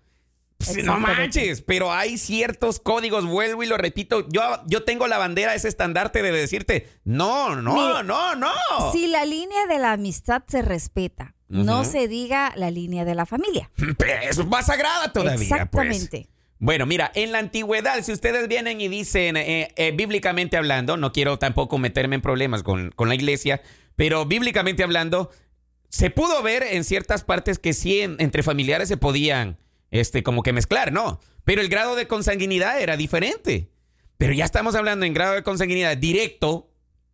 Pues, 0.59 0.83
no 0.83 0.99
manches, 0.99 1.63
pero 1.63 1.91
hay 1.91 2.19
ciertos 2.19 2.79
códigos, 2.79 3.25
vuelvo 3.25 3.63
y 3.63 3.65
lo 3.65 3.77
repito. 3.77 4.27
Yo, 4.29 4.41
yo 4.67 4.83
tengo 4.83 5.07
la 5.07 5.17
bandera, 5.17 5.55
ese 5.55 5.67
estandarte 5.67 6.21
de 6.21 6.31
decirte, 6.31 6.89
no, 7.03 7.55
no, 7.55 7.73
Mira, 7.73 8.03
no, 8.03 8.35
no. 8.35 8.51
Si 8.91 9.07
la 9.07 9.25
línea 9.25 9.65
de 9.67 9.79
la 9.79 9.93
amistad 9.93 10.43
se 10.47 10.61
respeta, 10.61 11.33
no 11.49 11.83
se 11.83 12.07
diga 12.07 12.53
la 12.55 12.71
línea 12.71 13.03
de 13.05 13.15
la 13.15 13.25
familia. 13.25 13.69
Es 14.29 14.45
más 14.45 14.67
sagrada 14.67 15.11
todavía. 15.11 15.35
pues. 15.35 15.51
Exactamente. 15.51 16.27
Bueno, 16.61 16.85
mira, 16.85 17.09
en 17.15 17.31
la 17.31 17.39
antigüedad, 17.39 18.01
si 18.03 18.11
ustedes 18.11 18.47
vienen 18.49 18.81
y 18.81 18.87
dicen, 18.89 19.37
eh, 19.37 19.69
eh, 19.77 19.91
bíblicamente 19.95 20.57
hablando, 20.57 20.97
no 20.97 21.11
quiero 21.13 21.39
tampoco 21.39 21.77
meterme 21.77 22.15
en 22.15 22.21
problemas 22.21 22.63
con, 22.63 22.91
con 22.91 23.07
la 23.07 23.15
iglesia, 23.15 23.61
pero 23.95 24.25
bíblicamente 24.25 24.83
hablando, 24.83 25.31
se 25.87 26.09
pudo 26.09 26.41
ver 26.43 26.63
en 26.63 26.83
ciertas 26.83 27.23
partes 27.23 27.59
que 27.59 27.73
sí 27.73 28.01
en- 28.01 28.17
entre 28.19 28.43
familiares 28.43 28.89
se 28.89 28.97
podían, 28.97 29.57
este, 29.89 30.21
como 30.21 30.43
que 30.43 30.51
mezclar, 30.53 30.91
¿no? 30.91 31.19
Pero 31.45 31.61
el 31.61 31.69
grado 31.69 31.95
de 31.95 32.07
consanguinidad 32.07 32.81
era 32.81 32.97
diferente. 32.97 33.71
Pero 34.17 34.33
ya 34.33 34.43
estamos 34.43 34.75
hablando 34.75 35.05
en 35.05 35.13
grado 35.13 35.35
de 35.35 35.43
consanguinidad 35.43 35.95
directo, 35.97 36.69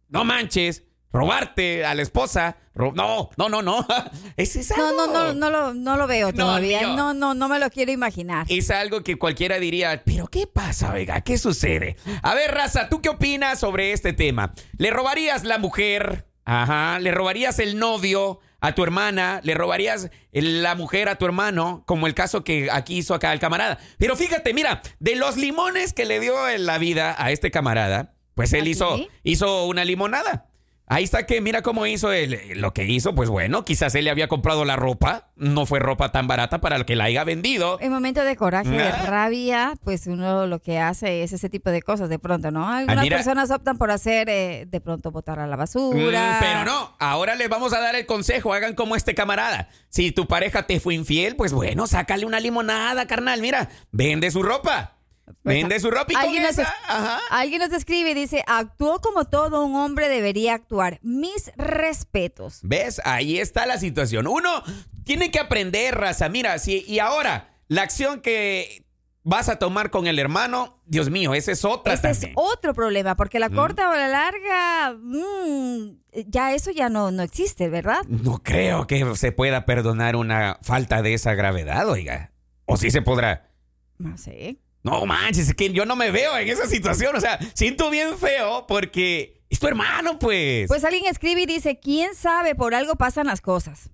no 0.09 0.25
manches, 0.25 0.83
robarte 1.15 1.85
a 1.85 1.93
la 1.95 2.01
esposa, 2.01 2.57
no, 2.75 2.91
no, 3.37 3.49
no, 3.49 3.61
no, 3.61 3.87
es 4.37 4.69
No, 4.77 4.87
algo- 4.87 5.07
no, 5.07 5.07
no, 5.07 5.33
no 5.33 5.49
lo, 5.49 5.73
no 5.73 5.95
lo 5.97 6.07
veo 6.07 6.31
No, 6.31 6.37
todavía. 6.45 6.81
ni 6.81 6.87
yo. 6.87 6.95
No, 6.95 7.13
no, 7.13 7.33
no 7.33 7.47
me 7.47 7.57
lo 7.59 7.69
quiero 7.69 7.91
imaginar. 7.91 8.45
Es 8.49 8.69
algo 8.69 9.01
que 9.03 9.17
cualquiera 9.17 9.59
diría, 9.59 10.03
pero 10.05 10.27
¿qué 10.27 10.45
pasa, 10.47 10.91
oiga? 10.93 11.21
¿Qué 11.21 11.37
sucede? 11.37 11.95
A 12.21 12.35
ver, 12.35 12.51
Raza, 12.53 12.89
¿tú 12.89 13.01
qué 13.01 13.09
opinas 13.09 13.59
sobre 13.59 13.93
este 13.93 14.13
tema? 14.13 14.53
¿Le 14.77 14.89
robarías 14.89 15.43
la 15.43 15.57
mujer? 15.57 16.27
Ajá. 16.43 16.99
¿Le 16.99 17.11
robarías 17.11 17.57
el 17.59 17.79
novio 17.79 18.39
a 18.59 18.75
tu 18.75 18.83
hermana? 18.83 19.39
¿Le 19.43 19.53
robarías 19.55 20.09
la 20.31 20.75
mujer 20.75 21.09
a 21.09 21.15
tu 21.15 21.25
hermano? 21.25 21.83
Como 21.87 22.07
el 22.07 22.13
caso 22.13 22.43
que 22.43 22.69
aquí 22.71 22.97
hizo 22.97 23.13
acá 23.15 23.31
el 23.33 23.39
camarada. 23.39 23.79
Pero 23.97 24.15
fíjate, 24.15 24.53
mira, 24.53 24.81
de 24.99 25.15
los 25.15 25.37
limones 25.37 25.93
que 25.93 26.05
le 26.05 26.19
dio 26.19 26.47
en 26.49 26.65
la 26.65 26.77
vida 26.77 27.15
a 27.17 27.31
este 27.31 27.49
camarada, 27.51 28.13
pues 28.35 28.53
él 28.53 28.65
¿Ah, 28.65 28.69
hizo, 28.69 28.97
hizo 29.23 29.65
una 29.65 29.85
limonada. 29.85 30.49
Ahí 30.87 31.03
está 31.03 31.25
que 31.25 31.41
mira 31.41 31.63
cómo 31.63 31.87
hizo 31.87 32.11
él, 32.11 32.39
lo 32.57 32.71
que 32.71 32.85
hizo, 32.85 33.15
pues 33.15 33.27
bueno, 33.27 33.65
quizás 33.65 33.95
él 33.95 34.05
le 34.05 34.11
había 34.11 34.27
comprado 34.27 34.65
la 34.65 34.75
ropa, 34.75 35.29
no 35.35 35.65
fue 35.65 35.79
ropa 35.79 36.11
tan 36.11 36.27
barata 36.27 36.61
para 36.61 36.75
el 36.75 36.85
que 36.85 36.95
la 36.95 37.05
haya 37.05 37.23
vendido. 37.23 37.79
En 37.81 37.91
momentos 37.91 38.23
de 38.23 38.35
coraje, 38.35 38.69
de 38.69 38.83
Ah. 38.83 39.05
rabia, 39.07 39.73
pues 39.83 40.05
uno 40.05 40.45
lo 40.45 40.59
que 40.61 40.77
hace 40.77 41.23
es 41.23 41.33
ese 41.33 41.49
tipo 41.49 41.71
de 41.71 41.81
cosas 41.81 42.07
de 42.07 42.19
pronto, 42.19 42.51
¿no? 42.51 42.69
Algunas 42.71 42.99
Ah, 42.99 43.01
mira. 43.01 43.17
personas 43.17 43.49
optan 43.49 43.79
por 43.79 43.89
hacer 43.89 44.29
eh, 44.29 44.67
de 44.69 44.79
pronto 44.79 45.09
botar 45.09 45.39
a 45.39 45.47
la 45.47 45.55
basura. 45.55 46.37
Mm, 46.37 46.39
pero 46.39 46.65
no, 46.65 46.95
ahora 46.99 47.33
les 47.33 47.49
vamos 47.49 47.73
a 47.73 47.79
dar 47.79 47.95
el 47.95 48.05
consejo, 48.05 48.53
hagan 48.53 48.75
como 48.75 48.95
este 48.95 49.15
camarada. 49.15 49.69
Si 49.89 50.11
tu 50.11 50.27
pareja 50.27 50.67
te 50.67 50.79
fue 50.79 50.93
infiel, 50.93 51.35
pues 51.35 51.51
bueno, 51.51 51.87
sácale 51.87 52.25
una 52.27 52.39
limonada, 52.39 53.07
carnal, 53.07 53.41
mira, 53.41 53.69
vende 53.91 54.29
su 54.29 54.43
ropa. 54.43 54.94
Vende 55.43 55.79
su 55.79 55.91
ropa 55.91 56.13
y 56.13 56.15
Alguien 56.15 56.43
nos, 56.43 56.59
ajá. 56.59 57.19
alguien 57.29 57.61
nos 57.61 57.71
escribe 57.71 58.11
y 58.11 58.13
dice, 58.13 58.43
actuó 58.47 58.99
como 59.01 59.25
todo 59.25 59.65
un 59.65 59.75
hombre 59.75 60.09
debería 60.09 60.53
actuar. 60.53 60.99
Mis 61.01 61.51
respetos. 61.55 62.59
¿Ves? 62.63 63.01
Ahí 63.03 63.39
está 63.39 63.65
la 63.65 63.77
situación. 63.77 64.27
Uno 64.27 64.63
tiene 65.03 65.31
que 65.31 65.39
aprender, 65.39 65.95
raza. 65.95 66.29
Mira, 66.29 66.57
si, 66.59 66.83
y 66.87 66.99
ahora, 66.99 67.55
la 67.67 67.83
acción 67.83 68.21
que 68.21 68.85
vas 69.23 69.49
a 69.49 69.57
tomar 69.57 69.89
con 69.89 70.07
el 70.07 70.19
hermano, 70.19 70.79
Dios 70.85 71.09
mío, 71.09 71.33
esa 71.33 71.51
es 71.51 71.65
otra 71.65 71.95
Ese 71.95 72.11
es 72.11 72.27
otro 72.35 72.73
problema, 72.73 73.15
porque 73.15 73.39
la 73.39 73.49
corta 73.49 73.89
o 73.89 73.93
la 73.93 74.07
larga, 74.07 74.95
mm, 74.99 75.97
ya 76.27 76.53
eso 76.53 76.69
ya 76.71 76.89
no, 76.89 77.11
no 77.11 77.23
existe, 77.23 77.67
¿verdad? 77.67 78.03
No 78.07 78.41
creo 78.43 78.85
que 78.85 79.15
se 79.15 79.31
pueda 79.31 79.65
perdonar 79.65 80.15
una 80.15 80.59
falta 80.61 81.01
de 81.01 81.15
esa 81.15 81.33
gravedad, 81.33 81.89
oiga. 81.89 82.31
O 82.65 82.77
sí 82.77 82.91
se 82.91 83.01
podrá. 83.01 83.49
No 83.97 84.17
sé. 84.17 84.59
No 84.85 85.05
manches, 85.05 85.49
es 85.49 85.55
que 85.55 85.71
yo 85.73 85.83
no 85.85 85.95
me 85.95 86.11
veo 86.11 86.37
en 86.37 86.47
esa 86.47 86.67
situación. 86.67 87.15
O 87.15 87.19
sea, 87.19 87.39
siento 87.55 87.89
bien 87.89 88.17
feo 88.19 88.65
porque 88.67 89.41
es 89.49 89.59
tu 89.59 89.67
hermano, 89.67 90.19
pues. 90.19 90.67
Pues 90.67 90.83
alguien 90.83 91.05
escribe 91.07 91.41
y 91.41 91.45
dice, 91.47 91.79
¿quién 91.79 92.13
sabe? 92.13 92.53
Por 92.53 92.75
algo 92.75 92.95
pasan 92.95 93.25
las 93.25 93.41
cosas. 93.41 93.89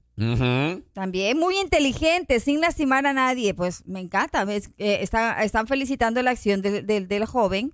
También 0.94 1.40
muy 1.40 1.58
inteligente, 1.58 2.40
sin 2.42 2.60
lastimar 2.62 3.08
a 3.08 3.14
nadie. 3.14 3.54
Pues 3.54 3.86
me 3.88 4.02
encanta. 4.02 4.46
Eh, 4.52 4.62
está- 5.02 5.42
están 5.44 5.66
felicitando 5.66 6.22
la 6.22 6.32
acción 6.32 6.62
del- 6.62 6.86
del- 6.86 7.08
del 7.08 7.26
joven 7.26 7.74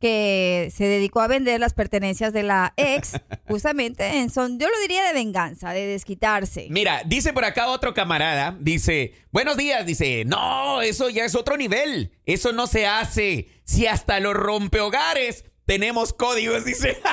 que 0.00 0.72
se 0.74 0.84
dedicó 0.84 1.20
a 1.20 1.26
vender 1.26 1.60
las 1.60 1.74
pertenencias 1.74 2.32
de 2.32 2.42
la 2.42 2.72
ex, 2.76 3.20
justamente 3.48 4.18
en 4.18 4.30
son, 4.30 4.58
yo 4.58 4.68
lo 4.68 4.80
diría 4.80 5.04
de 5.04 5.12
venganza, 5.12 5.72
de 5.72 5.86
desquitarse. 5.86 6.68
Mira, 6.70 7.02
dice 7.04 7.32
por 7.32 7.44
acá 7.44 7.68
otro 7.68 7.94
camarada, 7.94 8.56
dice, 8.60 9.14
buenos 9.30 9.56
días, 9.56 9.84
dice, 9.86 10.24
no, 10.24 10.82
eso 10.82 11.08
ya 11.10 11.24
es 11.24 11.34
otro 11.34 11.56
nivel, 11.56 12.12
eso 12.26 12.52
no 12.52 12.66
se 12.66 12.86
hace, 12.86 13.48
si 13.64 13.86
hasta 13.86 14.20
los 14.20 14.34
rompehogares 14.34 15.44
tenemos 15.68 16.14
códigos, 16.14 16.64
dice. 16.64 16.98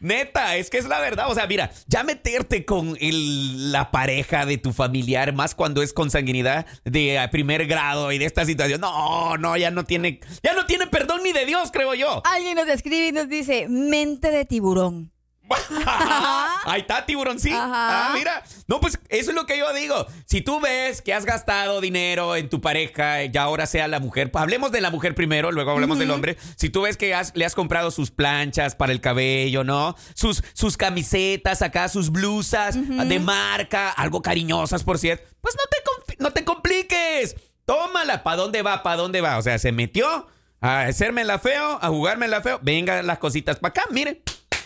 Neta, 0.00 0.56
es 0.56 0.68
que 0.68 0.78
es 0.78 0.88
la 0.88 0.98
verdad, 0.98 1.30
o 1.30 1.34
sea, 1.34 1.46
mira, 1.46 1.70
ya 1.86 2.02
meterte 2.02 2.64
con 2.64 2.96
el- 3.00 3.70
la 3.70 3.92
pareja 3.92 4.46
de 4.46 4.58
tu 4.58 4.72
familiar, 4.72 5.32
más 5.32 5.54
cuando 5.54 5.80
es 5.82 5.92
consanguinidad 5.92 6.66
de 6.84 7.14
eh, 7.16 7.28
primer 7.28 7.66
grado 7.66 8.10
y 8.10 8.18
de 8.18 8.24
esta 8.24 8.44
situación, 8.44 8.80
no, 8.80 9.36
no, 9.38 9.56
ya 9.56 9.70
no 9.70 9.84
tiene, 9.84 10.18
ya 10.42 10.54
no 10.54 10.66
tiene 10.66 10.88
perdón 10.88 11.22
ni 11.22 11.32
de 11.32 11.46
Dios, 11.46 11.70
creo 11.72 11.94
yo. 11.94 12.20
Alguien 12.24 12.56
nos 12.56 12.66
escribe 12.68 13.06
y 13.08 13.12
nos 13.12 13.28
dice, 13.28 13.68
mente 13.68 14.32
de 14.32 14.44
tiburón. 14.44 15.12
Ahí 16.64 16.80
está, 16.82 17.04
tiburón, 17.06 17.38
sí. 17.40 17.50
Ajá. 17.52 18.10
Ah, 18.10 18.12
mira. 18.14 18.42
No, 18.66 18.80
pues 18.80 18.98
eso 19.08 19.30
es 19.30 19.34
lo 19.34 19.46
que 19.46 19.58
yo 19.58 19.72
digo. 19.72 20.06
Si 20.26 20.40
tú 20.40 20.60
ves 20.60 21.02
que 21.02 21.12
has 21.14 21.24
gastado 21.24 21.80
dinero 21.80 22.36
en 22.36 22.48
tu 22.48 22.60
pareja, 22.60 23.24
ya 23.24 23.42
ahora 23.42 23.66
sea 23.66 23.88
la 23.88 24.00
mujer, 24.00 24.30
pues 24.30 24.42
hablemos 24.42 24.70
de 24.72 24.80
la 24.80 24.90
mujer 24.90 25.14
primero, 25.14 25.50
luego 25.52 25.72
hablemos 25.72 25.98
del 25.98 26.10
hombre. 26.10 26.36
Si 26.56 26.70
tú 26.70 26.82
ves 26.82 26.96
que 26.96 27.14
has- 27.14 27.32
le 27.34 27.44
has 27.44 27.54
comprado 27.54 27.90
sus 27.90 28.10
planchas 28.10 28.74
para 28.74 28.92
el 28.92 29.00
cabello, 29.00 29.64
¿no? 29.64 29.96
Sus, 30.14 30.42
sus 30.52 30.76
camisetas 30.76 31.62
acá, 31.62 31.88
sus 31.88 32.10
blusas 32.10 32.76
de 33.08 33.18
marca, 33.18 33.90
algo 33.90 34.22
cariñosas, 34.22 34.84
por 34.84 34.98
cierto, 34.98 35.24
pues 35.40 35.56
no 35.56 35.62
te, 36.06 36.16
no 36.22 36.32
te 36.32 36.44
compliques. 36.44 37.36
Tómala. 37.64 38.22
¿Para 38.22 38.36
dónde 38.36 38.62
va? 38.62 38.82
¿Para 38.82 38.96
dónde 38.96 39.20
va? 39.20 39.38
O 39.38 39.42
sea, 39.42 39.58
se 39.58 39.70
metió 39.72 40.26
a 40.60 40.80
hacerme 40.82 41.24
la 41.24 41.38
feo, 41.38 41.78
a 41.80 41.88
jugarme 41.88 42.26
la 42.28 42.40
feo. 42.42 42.58
Venga 42.62 43.02
las 43.02 43.18
cositas 43.18 43.58
para 43.58 43.70
acá, 43.70 43.82
miren. 43.90 44.20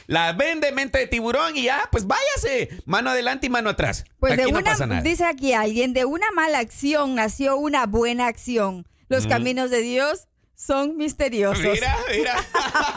La 0.06 0.32
vende 0.32 0.72
mente 0.72 0.98
de 0.98 1.06
tiburón 1.06 1.56
y 1.56 1.64
ya, 1.64 1.88
pues 1.90 2.06
váyase. 2.06 2.68
Mano 2.84 3.10
adelante 3.10 3.46
y 3.46 3.50
mano 3.50 3.70
atrás. 3.70 4.04
Pues 4.18 4.32
Aquí 4.34 4.42
de 4.44 4.52
no 4.52 4.58
una, 4.58 4.70
pasa 4.70 4.86
nada. 4.86 5.00
dice 5.02 5.24
aquí 5.24 5.52
alguien, 5.52 5.92
de 5.92 6.04
una 6.04 6.30
mala 6.32 6.58
acción 6.58 7.14
nació 7.14 7.56
una 7.56 7.86
buena 7.86 8.26
acción. 8.26 8.86
Los 9.08 9.26
caminos 9.26 9.70
de 9.70 9.80
Dios 9.80 10.26
son 10.56 10.96
misteriosos. 10.96 11.62
Mira, 11.62 11.96
mira. 12.16 12.36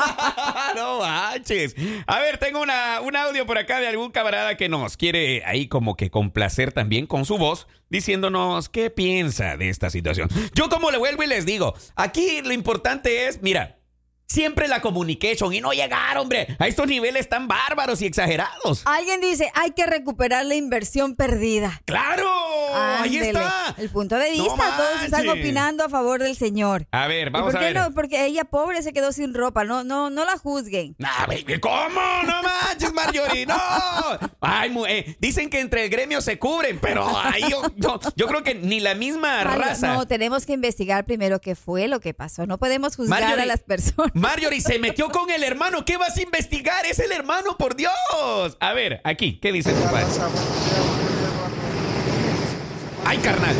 no 0.76 1.00
manches. 1.00 1.76
A 2.06 2.20
ver, 2.20 2.38
tengo 2.38 2.62
una, 2.62 3.02
un 3.02 3.16
audio 3.16 3.46
por 3.46 3.58
acá 3.58 3.80
de 3.80 3.88
algún 3.88 4.12
camarada 4.12 4.56
que 4.58 4.70
nos 4.70 4.98
quiere 4.98 5.44
ahí 5.46 5.68
como 5.68 5.96
que 5.96 6.10
complacer 6.10 6.72
también 6.72 7.08
con 7.08 7.26
su 7.26 7.38
voz, 7.38 7.68
diciéndonos 7.90 8.70
qué 8.70 8.90
piensa 8.90 9.58
de 9.58 9.70
esta 9.70 9.90
situación. 9.90 10.30
Yo 10.54 10.70
como 10.70 10.92
le 10.92 10.98
vuelvo 10.98 11.24
y 11.24 11.28
les 11.28 11.46
digo, 11.46 11.74
aquí 11.96 12.42
lo 12.42 12.54
importante 12.54 13.28
es, 13.28 13.42
mira, 13.42 13.77
siempre 14.28 14.68
la 14.68 14.82
communication 14.82 15.54
y 15.54 15.62
no 15.62 15.72
llegar, 15.72 16.18
hombre, 16.18 16.56
a 16.60 16.68
estos 16.68 16.88
niveles 16.88 17.30
tan 17.30 17.48
bárbaros 17.48 18.02
y 18.02 18.06
exagerados. 18.06 18.84
Alguien 18.86 19.22
dice, 19.22 19.52
hay 19.56 19.72
que 19.72 19.86
recuperar 19.86 20.46
la 20.46 20.56
inversión 20.56 21.16
perdida. 21.16 21.82
¡Claro! 21.86 22.28
Ahí 22.76 23.18
está. 23.18 23.76
El 23.78 23.90
punto 23.90 24.16
de 24.18 24.36
No 24.38 24.44
vista, 24.44 24.78
todos 24.78 25.04
están 25.04 25.28
opinando 25.30 25.84
a 25.86 25.90
favor 25.90 26.22
del 26.22 26.36
señor. 26.36 26.88
A 26.92 27.08
ver, 27.08 27.28
¿Y 27.28 27.32
vamos 27.32 27.54
por 27.54 27.58
a 27.58 27.60
qué 27.68 27.74
ver. 27.74 27.76
no? 27.84 27.94
Porque 27.94 28.26
ella 28.26 28.44
pobre 28.46 28.82
se 28.82 28.94
quedó 28.94 29.12
sin 29.12 29.34
ropa. 29.34 29.64
No, 29.64 29.84
no, 29.84 30.10
no 30.10 30.26
la 30.26 30.38
juzguen. 30.38 30.96
Nah, 30.98 31.26
baby, 31.28 31.60
¿Cómo? 31.60 32.02
No 32.26 32.42
manches, 32.44 32.94
Marjorie, 32.94 33.46
no. 33.46 33.56
Ay, 34.42 34.76
eh, 34.88 35.16
dicen 35.20 35.50
que 35.50 35.60
entre 35.60 35.84
el 35.86 35.90
gremio 35.90 36.22
se 36.22 36.38
cubren, 36.40 36.80
pero 36.80 37.08
ahí 37.18 37.44
yo, 37.50 37.62
yo, 37.76 38.00
yo 38.16 38.28
creo 38.28 38.44
que 38.44 38.56
ni 38.56 38.80
la 38.80 38.96
misma 38.96 39.44
raza. 39.44 39.94
No, 39.94 40.08
tenemos 40.08 40.46
que 40.46 40.54
investigar 40.54 41.06
primero 41.06 41.40
qué 41.40 41.56
fue 41.56 41.88
lo 41.88 42.00
que 42.00 42.14
pasó. 42.14 42.46
No 42.46 42.58
podemos 42.58 42.96
juzgar 42.96 43.22
Marjorie- 43.24 43.42
a 43.44 43.46
las 43.46 43.62
personas. 43.62 44.12
Marjorie 44.14 44.62
se 44.62 44.80
metió 44.80 45.10
con 45.12 45.30
el 45.30 45.44
hermano. 45.44 45.86
¿Qué 45.86 45.98
vas 45.98 46.18
a 46.18 46.22
investigar? 46.22 46.86
Es 46.86 47.00
el 47.00 47.12
hermano, 47.12 47.58
por 47.58 47.76
Dios. 47.76 47.92
A 48.60 48.74
ver, 48.74 49.02
aquí, 49.04 49.40
¿qué 49.40 49.52
dice 49.52 49.72
tu 49.74 49.84
padre? 49.84 50.06
Ay, 53.10 53.20
carnal. 53.20 53.56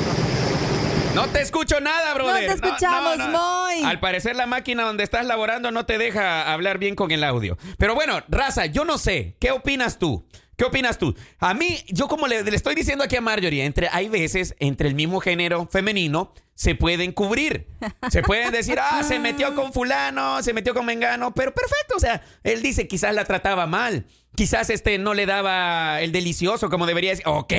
No 1.16 1.30
te 1.30 1.42
escucho 1.42 1.80
nada, 1.80 2.14
brother. 2.14 2.48
te 2.48 2.54
escuchamos, 2.54 3.18
Moy. 3.30 3.82
Al 3.86 3.98
parecer 4.02 4.36
la 4.36 4.46
máquina 4.46 4.84
donde 4.84 5.06
estás 5.06 5.26
laborando 5.26 5.72
no 5.72 5.86
te 5.86 5.98
deja 5.98 6.52
hablar 6.52 6.80
bien 6.80 6.96
con 6.96 7.12
el 7.12 7.24
audio. 7.24 7.58
Pero 7.78 7.96
bueno, 7.96 8.22
raza, 8.28 8.66
yo 8.66 8.84
no 8.84 8.98
sé. 8.98 9.38
¿Qué 9.40 9.52
opinas 9.52 10.00
tú? 10.00 10.28
¿Qué 10.58 10.66
opinas 10.66 10.98
tú? 10.98 11.16
A 11.40 11.54
mí, 11.54 11.80
yo 11.88 12.10
como 12.10 12.28
le, 12.28 12.44
le 12.44 12.56
estoy 12.58 12.76
diciendo 12.76 13.06
aquí 13.06 13.16
a 13.16 13.22
Marjorie, 13.22 13.64
entre, 13.64 13.88
hay 13.90 14.10
veces 14.10 14.54
entre 14.60 14.90
el 14.90 14.96
mismo 14.96 15.22
género 15.22 15.66
femenino 15.72 16.34
se 16.54 16.76
pueden 16.76 17.14
cubrir. 17.14 17.68
Se 18.12 18.24
pueden 18.24 18.52
decir, 18.52 18.80
ah, 18.82 19.02
se 19.04 19.18
metió 19.20 19.56
con 19.56 19.72
fulano, 19.72 20.44
se 20.44 20.54
metió 20.54 20.74
con 20.74 20.86
mengano, 20.86 21.34
pero 21.34 21.54
perfecto. 21.54 21.96
O 21.96 22.00
sea, 22.00 22.22
él 22.44 22.62
dice, 22.62 22.86
quizás 22.86 23.16
la 23.16 23.24
trataba 23.24 23.66
mal. 23.66 24.08
Quizás 24.36 24.70
este 24.72 24.98
no 24.98 25.14
le 25.14 25.26
daba 25.26 26.02
el 26.02 26.12
delicioso 26.12 26.70
como 26.70 26.86
debería 26.86 27.12
decir. 27.12 27.28
Ok, 27.28 27.54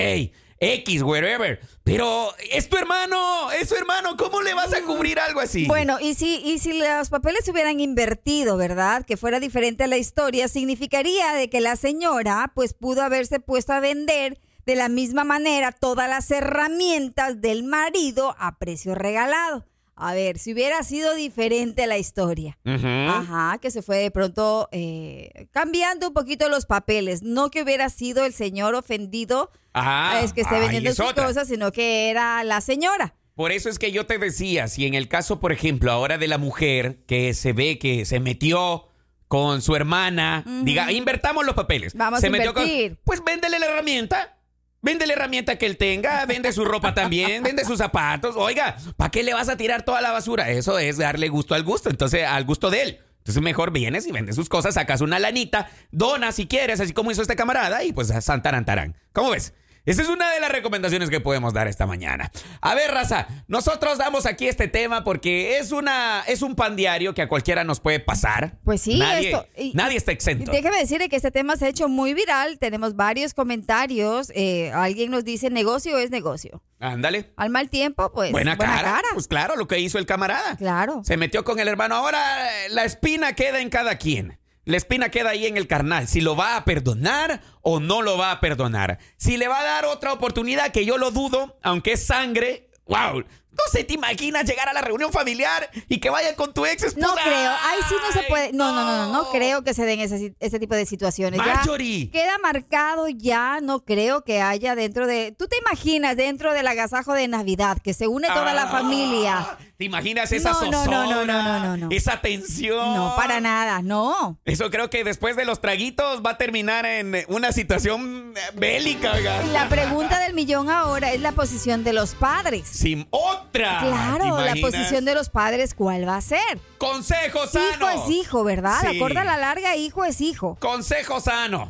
X, 0.60 1.02
wherever. 1.02 1.60
Pero 1.84 2.34
es 2.50 2.68
tu 2.68 2.76
hermano, 2.76 3.50
es 3.52 3.68
tu 3.68 3.76
hermano. 3.76 4.16
¿Cómo 4.16 4.42
le 4.42 4.54
vas 4.54 4.74
a 4.74 4.82
cubrir 4.82 5.18
algo 5.18 5.40
así? 5.40 5.66
Bueno, 5.66 5.98
y 6.00 6.14
si, 6.14 6.36
y 6.44 6.58
si 6.58 6.78
los 6.78 7.08
papeles 7.10 7.44
se 7.44 7.52
hubieran 7.52 7.80
invertido, 7.80 8.56
¿verdad? 8.56 9.04
Que 9.06 9.16
fuera 9.16 9.40
diferente 9.40 9.84
a 9.84 9.86
la 9.86 9.96
historia, 9.96 10.48
significaría 10.48 11.32
de 11.34 11.48
que 11.48 11.60
la 11.60 11.76
señora 11.76 12.52
pues 12.54 12.74
pudo 12.74 13.02
haberse 13.02 13.40
puesto 13.40 13.72
a 13.72 13.80
vender 13.80 14.40
De 14.66 14.76
la 14.76 14.90
misma 14.90 15.24
manera, 15.24 15.72
todas 15.72 16.10
las 16.10 16.30
herramientas 16.30 17.40
del 17.40 17.62
marido 17.62 18.36
a 18.38 18.58
precio 18.58 18.94
regalado. 18.94 19.64
A 20.00 20.14
ver, 20.14 20.38
si 20.38 20.52
hubiera 20.52 20.82
sido 20.84 21.14
diferente 21.14 21.86
la 21.86 21.98
historia. 21.98 22.56
Ajá, 22.64 23.58
que 23.60 23.70
se 23.70 23.82
fue 23.82 23.98
de 23.98 24.10
pronto 24.10 24.68
eh, 24.72 25.48
cambiando 25.52 26.08
un 26.08 26.14
poquito 26.14 26.48
los 26.48 26.66
papeles. 26.66 27.22
No 27.22 27.50
que 27.50 27.62
hubiera 27.62 27.88
sido 27.88 28.24
el 28.24 28.32
señor 28.32 28.74
ofendido, 28.74 29.50
Ajá. 29.72 30.20
es 30.22 30.32
que 30.32 30.42
esté 30.42 30.58
vendiendo 30.60 30.90
es 30.90 30.96
sus 30.96 31.06
otra. 31.06 31.26
cosas, 31.26 31.48
sino 31.48 31.72
que 31.72 32.10
era 32.10 32.44
la 32.44 32.60
señora. 32.60 33.14
Por 33.34 33.52
eso 33.52 33.68
es 33.68 33.78
que 33.78 33.92
yo 33.92 34.06
te 34.06 34.18
decía, 34.18 34.66
si 34.68 34.86
en 34.86 34.94
el 34.94 35.08
caso, 35.08 35.38
por 35.40 35.52
ejemplo, 35.52 35.92
ahora 35.92 36.18
de 36.18 36.26
la 36.28 36.38
mujer 36.38 37.04
que 37.06 37.34
se 37.34 37.52
ve 37.52 37.78
que 37.78 38.04
se 38.04 38.18
metió 38.20 38.88
con 39.28 39.62
su 39.62 39.76
hermana, 39.76 40.42
diga, 40.64 40.90
invertamos 40.90 41.44
los 41.44 41.54
papeles. 41.54 41.94
Vamos 41.94 42.20
se 42.20 42.28
a 42.28 42.30
metió 42.30 42.54
con- 42.54 42.62
invertir. 42.66 42.98
pues 43.04 43.22
véndele 43.24 43.58
la 43.58 43.66
herramienta. 43.66 44.37
Vende 44.80 45.06
la 45.06 45.14
herramienta 45.14 45.56
que 45.56 45.66
él 45.66 45.76
tenga, 45.76 46.24
vende 46.26 46.52
su 46.52 46.64
ropa 46.64 46.94
también, 46.94 47.42
vende 47.42 47.64
sus 47.64 47.78
zapatos. 47.78 48.36
Oiga, 48.36 48.76
¿para 48.96 49.10
qué 49.10 49.24
le 49.24 49.34
vas 49.34 49.48
a 49.48 49.56
tirar 49.56 49.82
toda 49.82 50.00
la 50.00 50.12
basura? 50.12 50.50
Eso 50.50 50.78
es 50.78 50.98
darle 50.98 51.28
gusto 51.28 51.54
al 51.54 51.64
gusto, 51.64 51.90
entonces 51.90 52.24
al 52.24 52.44
gusto 52.44 52.70
de 52.70 52.82
él. 52.82 53.00
Entonces 53.18 53.42
mejor 53.42 53.72
vienes 53.72 54.06
y 54.06 54.12
vendes 54.12 54.36
sus 54.36 54.48
cosas, 54.48 54.74
sacas 54.74 55.00
una 55.00 55.18
lanita, 55.18 55.68
dona 55.90 56.32
si 56.32 56.46
quieres, 56.46 56.80
así 56.80 56.92
como 56.92 57.10
hizo 57.10 57.22
este 57.22 57.36
camarada, 57.36 57.82
y 57.82 57.92
pues 57.92 58.12
santarantarán. 58.20 58.96
¿Cómo 59.12 59.30
ves? 59.30 59.52
Esa 59.88 60.02
es 60.02 60.08
una 60.08 60.30
de 60.32 60.40
las 60.40 60.52
recomendaciones 60.52 61.08
que 61.10 61.20
podemos 61.20 61.54
dar 61.54 61.66
esta 61.66 61.86
mañana. 61.86 62.30
A 62.60 62.74
ver, 62.74 62.90
raza, 62.90 63.26
nosotros 63.48 63.96
damos 63.98 64.26
aquí 64.26 64.46
este 64.48 64.68
tema 64.68 65.02
porque 65.02 65.58
es 65.58 65.72
una 65.72 66.22
es 66.26 66.42
un 66.42 66.54
pan 66.54 66.76
diario 66.76 67.14
que 67.14 67.22
a 67.22 67.28
cualquiera 67.28 67.64
nos 67.64 67.80
puede 67.80 67.98
pasar. 68.00 68.58
Pues 68.64 68.82
sí, 68.82 68.98
nadie, 68.98 69.30
esto- 69.30 69.46
y- 69.56 69.72
nadie 69.74 69.96
está 69.96 70.12
exento. 70.12 70.52
déjeme 70.52 70.76
decirle 70.78 71.08
que 71.08 71.16
este 71.16 71.30
tema 71.30 71.56
se 71.56 71.64
ha 71.66 71.68
hecho 71.68 71.88
muy 71.88 72.12
viral. 72.14 72.58
Tenemos 72.58 72.96
varios 72.96 73.32
comentarios. 73.34 74.30
eh, 74.34 74.70
alguien 74.74 75.10
nos 75.10 75.24
dice 75.24 75.50
negocio 75.50 75.98
es 75.98 76.10
negocio. 76.10 76.62
Ándale. 76.80 77.32
Al 77.36 77.50
mal 77.50 77.70
tiempo, 77.70 78.12
pues. 78.12 78.30
buena, 78.30 78.56
cara. 78.58 79.00
Pues 79.14 79.26
claro, 79.26 79.56
lo 79.56 79.66
que 79.66 79.78
hizo 79.80 79.98
el 79.98 80.06
camarada. 80.06 80.56
Claro. 80.56 81.00
Se 81.04 81.16
metió 81.16 81.44
con 81.44 81.58
el 81.60 81.66
hermano. 81.68 81.94
Ahora 81.96 82.18
eh, 82.66 82.68
la 82.70 82.84
espina 82.84 83.32
queda 83.32 83.60
en 83.60 83.70
cada 83.70 83.96
quien. 83.96 84.38
La 84.68 84.76
espina 84.76 85.08
queda 85.10 85.30
ahí 85.30 85.46
en 85.46 85.56
el 85.56 85.66
carnal. 85.66 86.08
Si 86.08 86.20
lo 86.20 86.36
va 86.36 86.56
a 86.56 86.64
perdonar 86.66 87.40
o 87.62 87.80
no 87.80 88.02
lo 88.02 88.18
va 88.18 88.32
a 88.32 88.40
perdonar. 88.40 88.98
Si 89.16 89.38
le 89.38 89.48
va 89.48 89.60
a 89.60 89.64
dar 89.64 89.86
otra 89.86 90.12
oportunidad, 90.12 90.72
que 90.72 90.84
yo 90.84 90.98
lo 90.98 91.10
dudo, 91.10 91.58
aunque 91.62 91.92
es 91.92 92.04
sangre. 92.06 92.68
¡Wow! 92.86 93.20
No 93.50 93.64
sé, 93.72 93.82
te 93.82 93.94
imaginas 93.94 94.44
llegar 94.44 94.68
a 94.68 94.72
la 94.72 94.82
reunión 94.82 95.10
familiar 95.10 95.68
y 95.88 95.98
que 96.00 96.10
vayan 96.10 96.34
con 96.36 96.52
tu 96.54 96.64
ex 96.64 96.82
esposa. 96.84 97.06
No 97.06 97.14
creo, 97.14 97.50
ahí 97.50 97.78
sí 97.88 97.94
no 98.06 98.12
se 98.12 98.18
¡Ay, 98.20 98.24
puede. 98.28 98.52
No, 98.52 98.72
no, 98.72 98.84
no, 98.84 99.06
no, 99.06 99.12
no 99.12 99.30
creo 99.30 99.64
que 99.64 99.74
se 99.74 99.84
den 99.84 100.00
ese, 100.00 100.34
ese 100.38 100.58
tipo 100.60 100.74
de 100.76 100.86
situaciones. 100.86 101.40
Ya 101.44 101.54
Marjorie. 101.54 102.10
queda 102.10 102.38
marcado 102.38 103.08
ya, 103.08 103.58
no 103.60 103.84
creo 103.84 104.22
que 104.22 104.40
haya 104.42 104.74
dentro 104.76 105.06
de. 105.06 105.34
¿Tú 105.36 105.48
te 105.48 105.56
imaginas 105.58 106.16
dentro 106.16 106.52
del 106.52 106.66
agasajo 106.68 107.14
de 107.14 107.26
Navidad 107.26 107.78
que 107.82 107.94
se 107.94 108.06
une 108.06 108.28
toda 108.28 108.54
la 108.54 108.64
Ah, 108.64 108.68
familia? 108.70 109.58
¿Te 109.78 109.84
imaginas 109.84 110.32
esa 110.32 110.50
No, 110.50 110.54
zozobra? 110.56 110.84
no, 110.90 111.24
no, 111.24 111.24
no, 111.24 111.58
no, 111.60 111.76
no. 111.76 111.88
Esa 111.92 112.20
tensión. 112.20 112.96
No, 112.96 113.14
para 113.16 113.38
nada, 113.40 113.80
no. 113.80 114.36
Eso 114.44 114.72
creo 114.72 114.90
que 114.90 115.04
después 115.04 115.36
de 115.36 115.44
los 115.44 115.60
traguitos 115.60 116.20
va 116.20 116.30
a 116.30 116.36
terminar 116.36 116.84
en 116.84 117.14
una 117.28 117.52
situación 117.52 118.34
bélica. 118.56 119.12
La 119.52 119.68
pregunta 119.68 120.18
del 120.18 120.34
millón 120.34 120.68
ahora 120.68 121.12
es 121.12 121.20
la 121.20 121.30
posición 121.30 121.84
de 121.84 121.92
los 121.92 122.16
padres. 122.16 122.66
Sin 122.66 123.06
otra. 123.10 123.78
Claro, 123.78 124.38
¿te 124.38 124.44
la 124.46 124.56
posición 124.60 125.04
de 125.04 125.14
los 125.14 125.28
padres, 125.28 125.74
¿cuál 125.74 126.08
va 126.08 126.16
a 126.16 126.22
ser? 126.22 126.58
Consejo 126.78 127.46
sano. 127.46 127.68
Hijo 127.76 127.88
es 128.04 128.10
hijo, 128.10 128.42
¿verdad? 128.42 128.80
Sí. 128.80 128.94
La 128.94 128.98
corta 128.98 129.20
a 129.20 129.24
la 129.24 129.36
larga, 129.36 129.76
hijo 129.76 130.04
es 130.04 130.20
hijo. 130.20 130.56
Consejo 130.58 131.20
sano. 131.20 131.68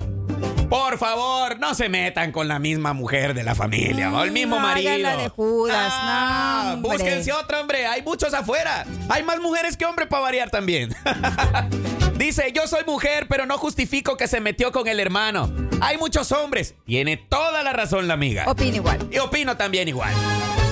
Por 0.68 0.98
favor, 0.98 1.58
no 1.58 1.74
se 1.74 1.88
metan 1.88 2.30
con 2.30 2.46
la 2.46 2.58
misma 2.58 2.92
mujer 2.92 3.32
de 3.32 3.42
la 3.42 3.54
familia 3.54 4.12
o 4.12 4.22
el 4.22 4.32
mismo 4.32 4.58
Mm, 4.58 4.62
marido. 4.62 5.16
de 5.18 5.28
Judas, 5.30 5.76
Ah, 5.94 6.74
no, 6.76 6.82
búsquense 6.88 7.32
otro 7.32 7.60
hombre. 7.60 7.86
Hay 7.86 8.02
muchos 8.02 8.34
afuera. 8.34 8.84
Hay 9.08 9.22
más 9.22 9.40
mujeres 9.40 9.76
que 9.78 9.86
hombres 9.86 10.08
para 10.08 10.22
variar 10.22 10.50
también. 10.50 10.94
Dice, 12.16 12.52
yo 12.54 12.66
soy 12.66 12.84
mujer, 12.84 13.26
pero 13.28 13.46
no 13.46 13.56
justifico 13.56 14.16
que 14.18 14.26
se 14.28 14.40
metió 14.40 14.70
con 14.72 14.88
el 14.88 15.00
hermano. 15.00 15.50
Hay 15.80 15.96
muchos 15.96 16.32
hombres. 16.32 16.74
Tiene 16.84 17.16
toda 17.16 17.62
la 17.62 17.72
razón 17.72 18.06
la 18.08 18.14
amiga. 18.14 18.44
Opina 18.46 18.76
igual. 18.76 19.08
Y 19.10 19.18
opino 19.18 19.56
también 19.56 19.88
igual. 19.88 20.12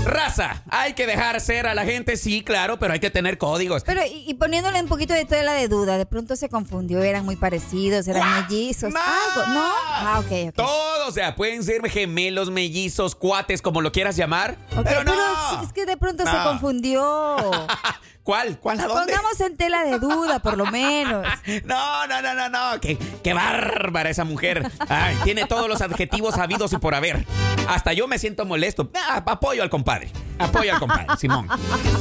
Raza, 0.07 0.63
hay 0.71 0.95
que 0.95 1.07
dejar 1.07 1.41
ser 1.41 1.67
a 1.67 1.75
la 1.75 1.85
gente, 1.85 2.17
sí, 2.17 2.43
claro, 2.43 2.79
pero 2.79 2.93
hay 2.95 3.01
que 3.01 3.11
tener 3.11 3.39
códigos. 3.39 3.83
Pero, 3.85 4.03
y, 4.05 4.25
y 4.31 4.35
poniéndole 4.35 4.81
un 4.81 4.89
poquito 4.89 5.13
de 5.15 5.25
tela 5.25 5.53
de 5.53 5.69
duda, 5.69 5.99
de 5.99 6.07
pronto 6.07 6.37
se 6.37 6.49
confundió, 6.49 7.03
eran 7.03 7.25
muy 7.25 7.37
parecidos, 7.37 8.07
eran 8.09 8.43
mellizos. 8.43 8.95
Algo, 8.95 9.47
¿no? 9.53 9.67
Ah, 9.89 10.21
ok, 10.21 10.49
ok. 10.49 10.55
Todo, 10.55 11.09
o 11.09 11.13
sea, 11.13 11.35
pueden 11.35 11.63
ser 11.63 11.83
gemelos, 11.91 12.51
mellizos, 12.51 13.15
cuates, 13.15 13.61
como 13.61 13.81
lo 13.81 13.93
quieras 13.93 14.17
llamar. 14.17 14.57
Ok, 14.77 14.85
pero 14.85 15.05
no. 15.05 15.63
es 15.63 15.73
que 15.73 15.87
de 15.87 15.97
pronto 15.97 16.25
se 16.25 16.37
confundió. 16.45 17.37
¿Cuál? 18.27 18.59
¿Cuál? 18.59 18.81
¿A 18.81 18.87
dónde? 18.89 19.13
Pongamos 19.15 19.41
en 19.41 19.57
tela 19.57 19.85
de 19.85 20.01
duda, 20.01 20.41
por 20.41 20.59
lo 20.59 20.67
menos. 20.67 21.25
No, 21.65 22.07
no, 22.09 22.21
no, 22.21 22.35
no, 22.35 22.49
no. 22.49 22.81
Qué, 22.81 22.99
qué 23.23 23.33
bárbara 23.33 24.11
esa 24.11 24.25
mujer. 24.25 24.69
Ay, 24.89 25.17
tiene 25.23 25.45
todos 25.47 25.69
los 25.69 25.81
adjetivos 25.81 26.37
habidos 26.37 26.73
y 26.73 26.79
por 26.79 26.97
haber. 26.97 27.25
Hasta 27.69 27.93
yo 27.93 28.09
me 28.09 28.19
siento 28.19 28.45
molesto. 28.45 28.91
Ah, 28.95 29.23
apoyo 29.25 29.63
al 29.63 29.71
compadre. 29.71 30.11
Apoyo 30.41 30.73
al 30.75 30.81
compadre, 30.81 31.07
Simón. 31.19 31.47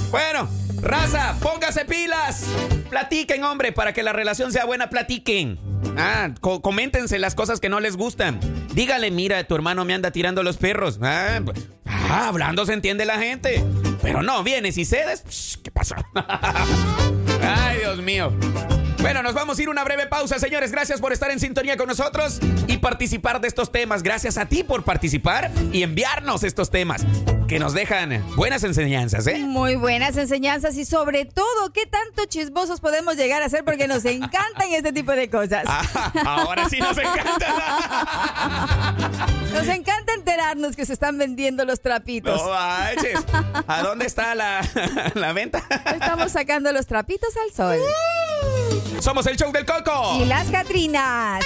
Bueno, 0.10 0.50
raza, 0.82 1.36
póngase 1.44 1.86
pilas. 1.86 2.46
Platiquen, 2.90 3.44
hombre, 3.44 3.72
para 3.72 3.94
que 3.94 4.02
la 4.02 4.12
relación 4.12 4.52
sea 4.52 4.66
buena, 4.66 4.90
platiquen. 4.90 5.60
Ah, 5.96 6.30
co- 6.42 6.64
coméntense 6.64 7.20
las 7.20 7.36
cosas 7.36 7.60
que 7.60 7.70
no 7.70 7.80
les 7.80 7.98
gustan. 7.98 8.40
Dígale, 8.74 9.12
mira, 9.12 9.44
tu 9.44 9.54
hermano 9.54 9.86
me 9.86 9.94
anda 9.94 10.10
tirando 10.10 10.42
los 10.42 10.58
perros. 10.58 10.98
Ah, 11.04 11.40
pues, 11.46 11.68
ah, 11.86 12.28
hablando 12.30 12.66
se 12.66 12.74
entiende 12.74 13.06
la 13.06 13.20
gente. 13.20 13.64
Pero 14.06 14.22
no, 14.22 14.44
vienes 14.44 14.78
y 14.78 14.86
cedes. 14.86 15.24
Psh, 15.28 15.64
¿Qué 15.64 15.72
pasa? 15.72 15.96
Ay, 17.42 17.80
Dios 17.80 17.98
mío. 17.98 18.32
Bueno, 19.02 19.24
nos 19.24 19.34
vamos 19.34 19.58
a 19.58 19.64
ir 19.64 19.68
una 19.68 19.84
breve 19.84 20.06
pausa, 20.06 20.38
señores. 20.38 20.72
Gracias 20.72 21.02
por 21.02 21.12
estar 21.12 21.32
en 21.32 21.40
sintonía 21.40 21.76
con 21.76 21.88
nosotros 21.88 22.40
y 22.68 22.78
participar 22.78 23.42
de 23.42 23.48
estos 23.48 23.72
temas. 23.72 24.04
Gracias 24.04 24.38
a 24.38 24.46
ti 24.46 24.64
por 24.64 24.84
participar 24.84 25.50
y 25.74 25.82
enviarnos 25.82 26.44
estos 26.44 26.70
temas 26.70 27.04
que 27.48 27.60
nos 27.60 27.74
dejan 27.74 28.24
buenas 28.36 28.64
enseñanzas, 28.64 29.28
¿eh? 29.28 29.38
Muy 29.40 29.76
buenas 29.76 30.18
enseñanzas 30.18 30.76
y 30.78 30.86
sobre 30.86 31.26
todo, 31.26 31.72
¿qué 31.74 31.86
tanto 31.86 32.26
chismosos 32.26 32.80
podemos 32.80 33.16
llegar 33.16 33.44
a 33.44 33.50
ser? 33.50 33.64
Porque 33.64 33.88
nos 33.88 34.04
encantan 34.06 34.72
este 34.72 34.92
tipo 34.92 35.12
de 35.12 35.30
cosas. 35.30 35.64
Ah, 35.68 36.12
ahora 36.26 36.68
sí 36.70 36.80
nos 36.80 36.98
encanta. 36.98 38.96
Nos 39.54 39.68
encanta 39.68 40.14
enterarnos 40.14 40.76
que 40.76 40.86
se 40.86 40.94
están 40.94 41.18
vendiendo 41.18 41.66
los 41.66 41.82
trapitos. 41.82 42.42
No 42.42 42.50
manches. 42.50 43.20
¿A 43.68 43.82
dónde 43.84 44.06
está 44.06 44.36
la, 44.36 44.62
la 45.14 45.34
venta? 45.34 45.64
Estamos 45.94 46.32
sacando 46.32 46.72
los 46.72 46.88
trapitos 46.88 47.30
al 47.38 47.54
sol. 47.54 47.80
Somos 49.00 49.28
el 49.28 49.38
show 49.38 49.52
del 49.52 49.66
Coco. 49.66 50.18
Y 50.20 50.26
las 50.26 50.50
Catrinas. 50.50 51.46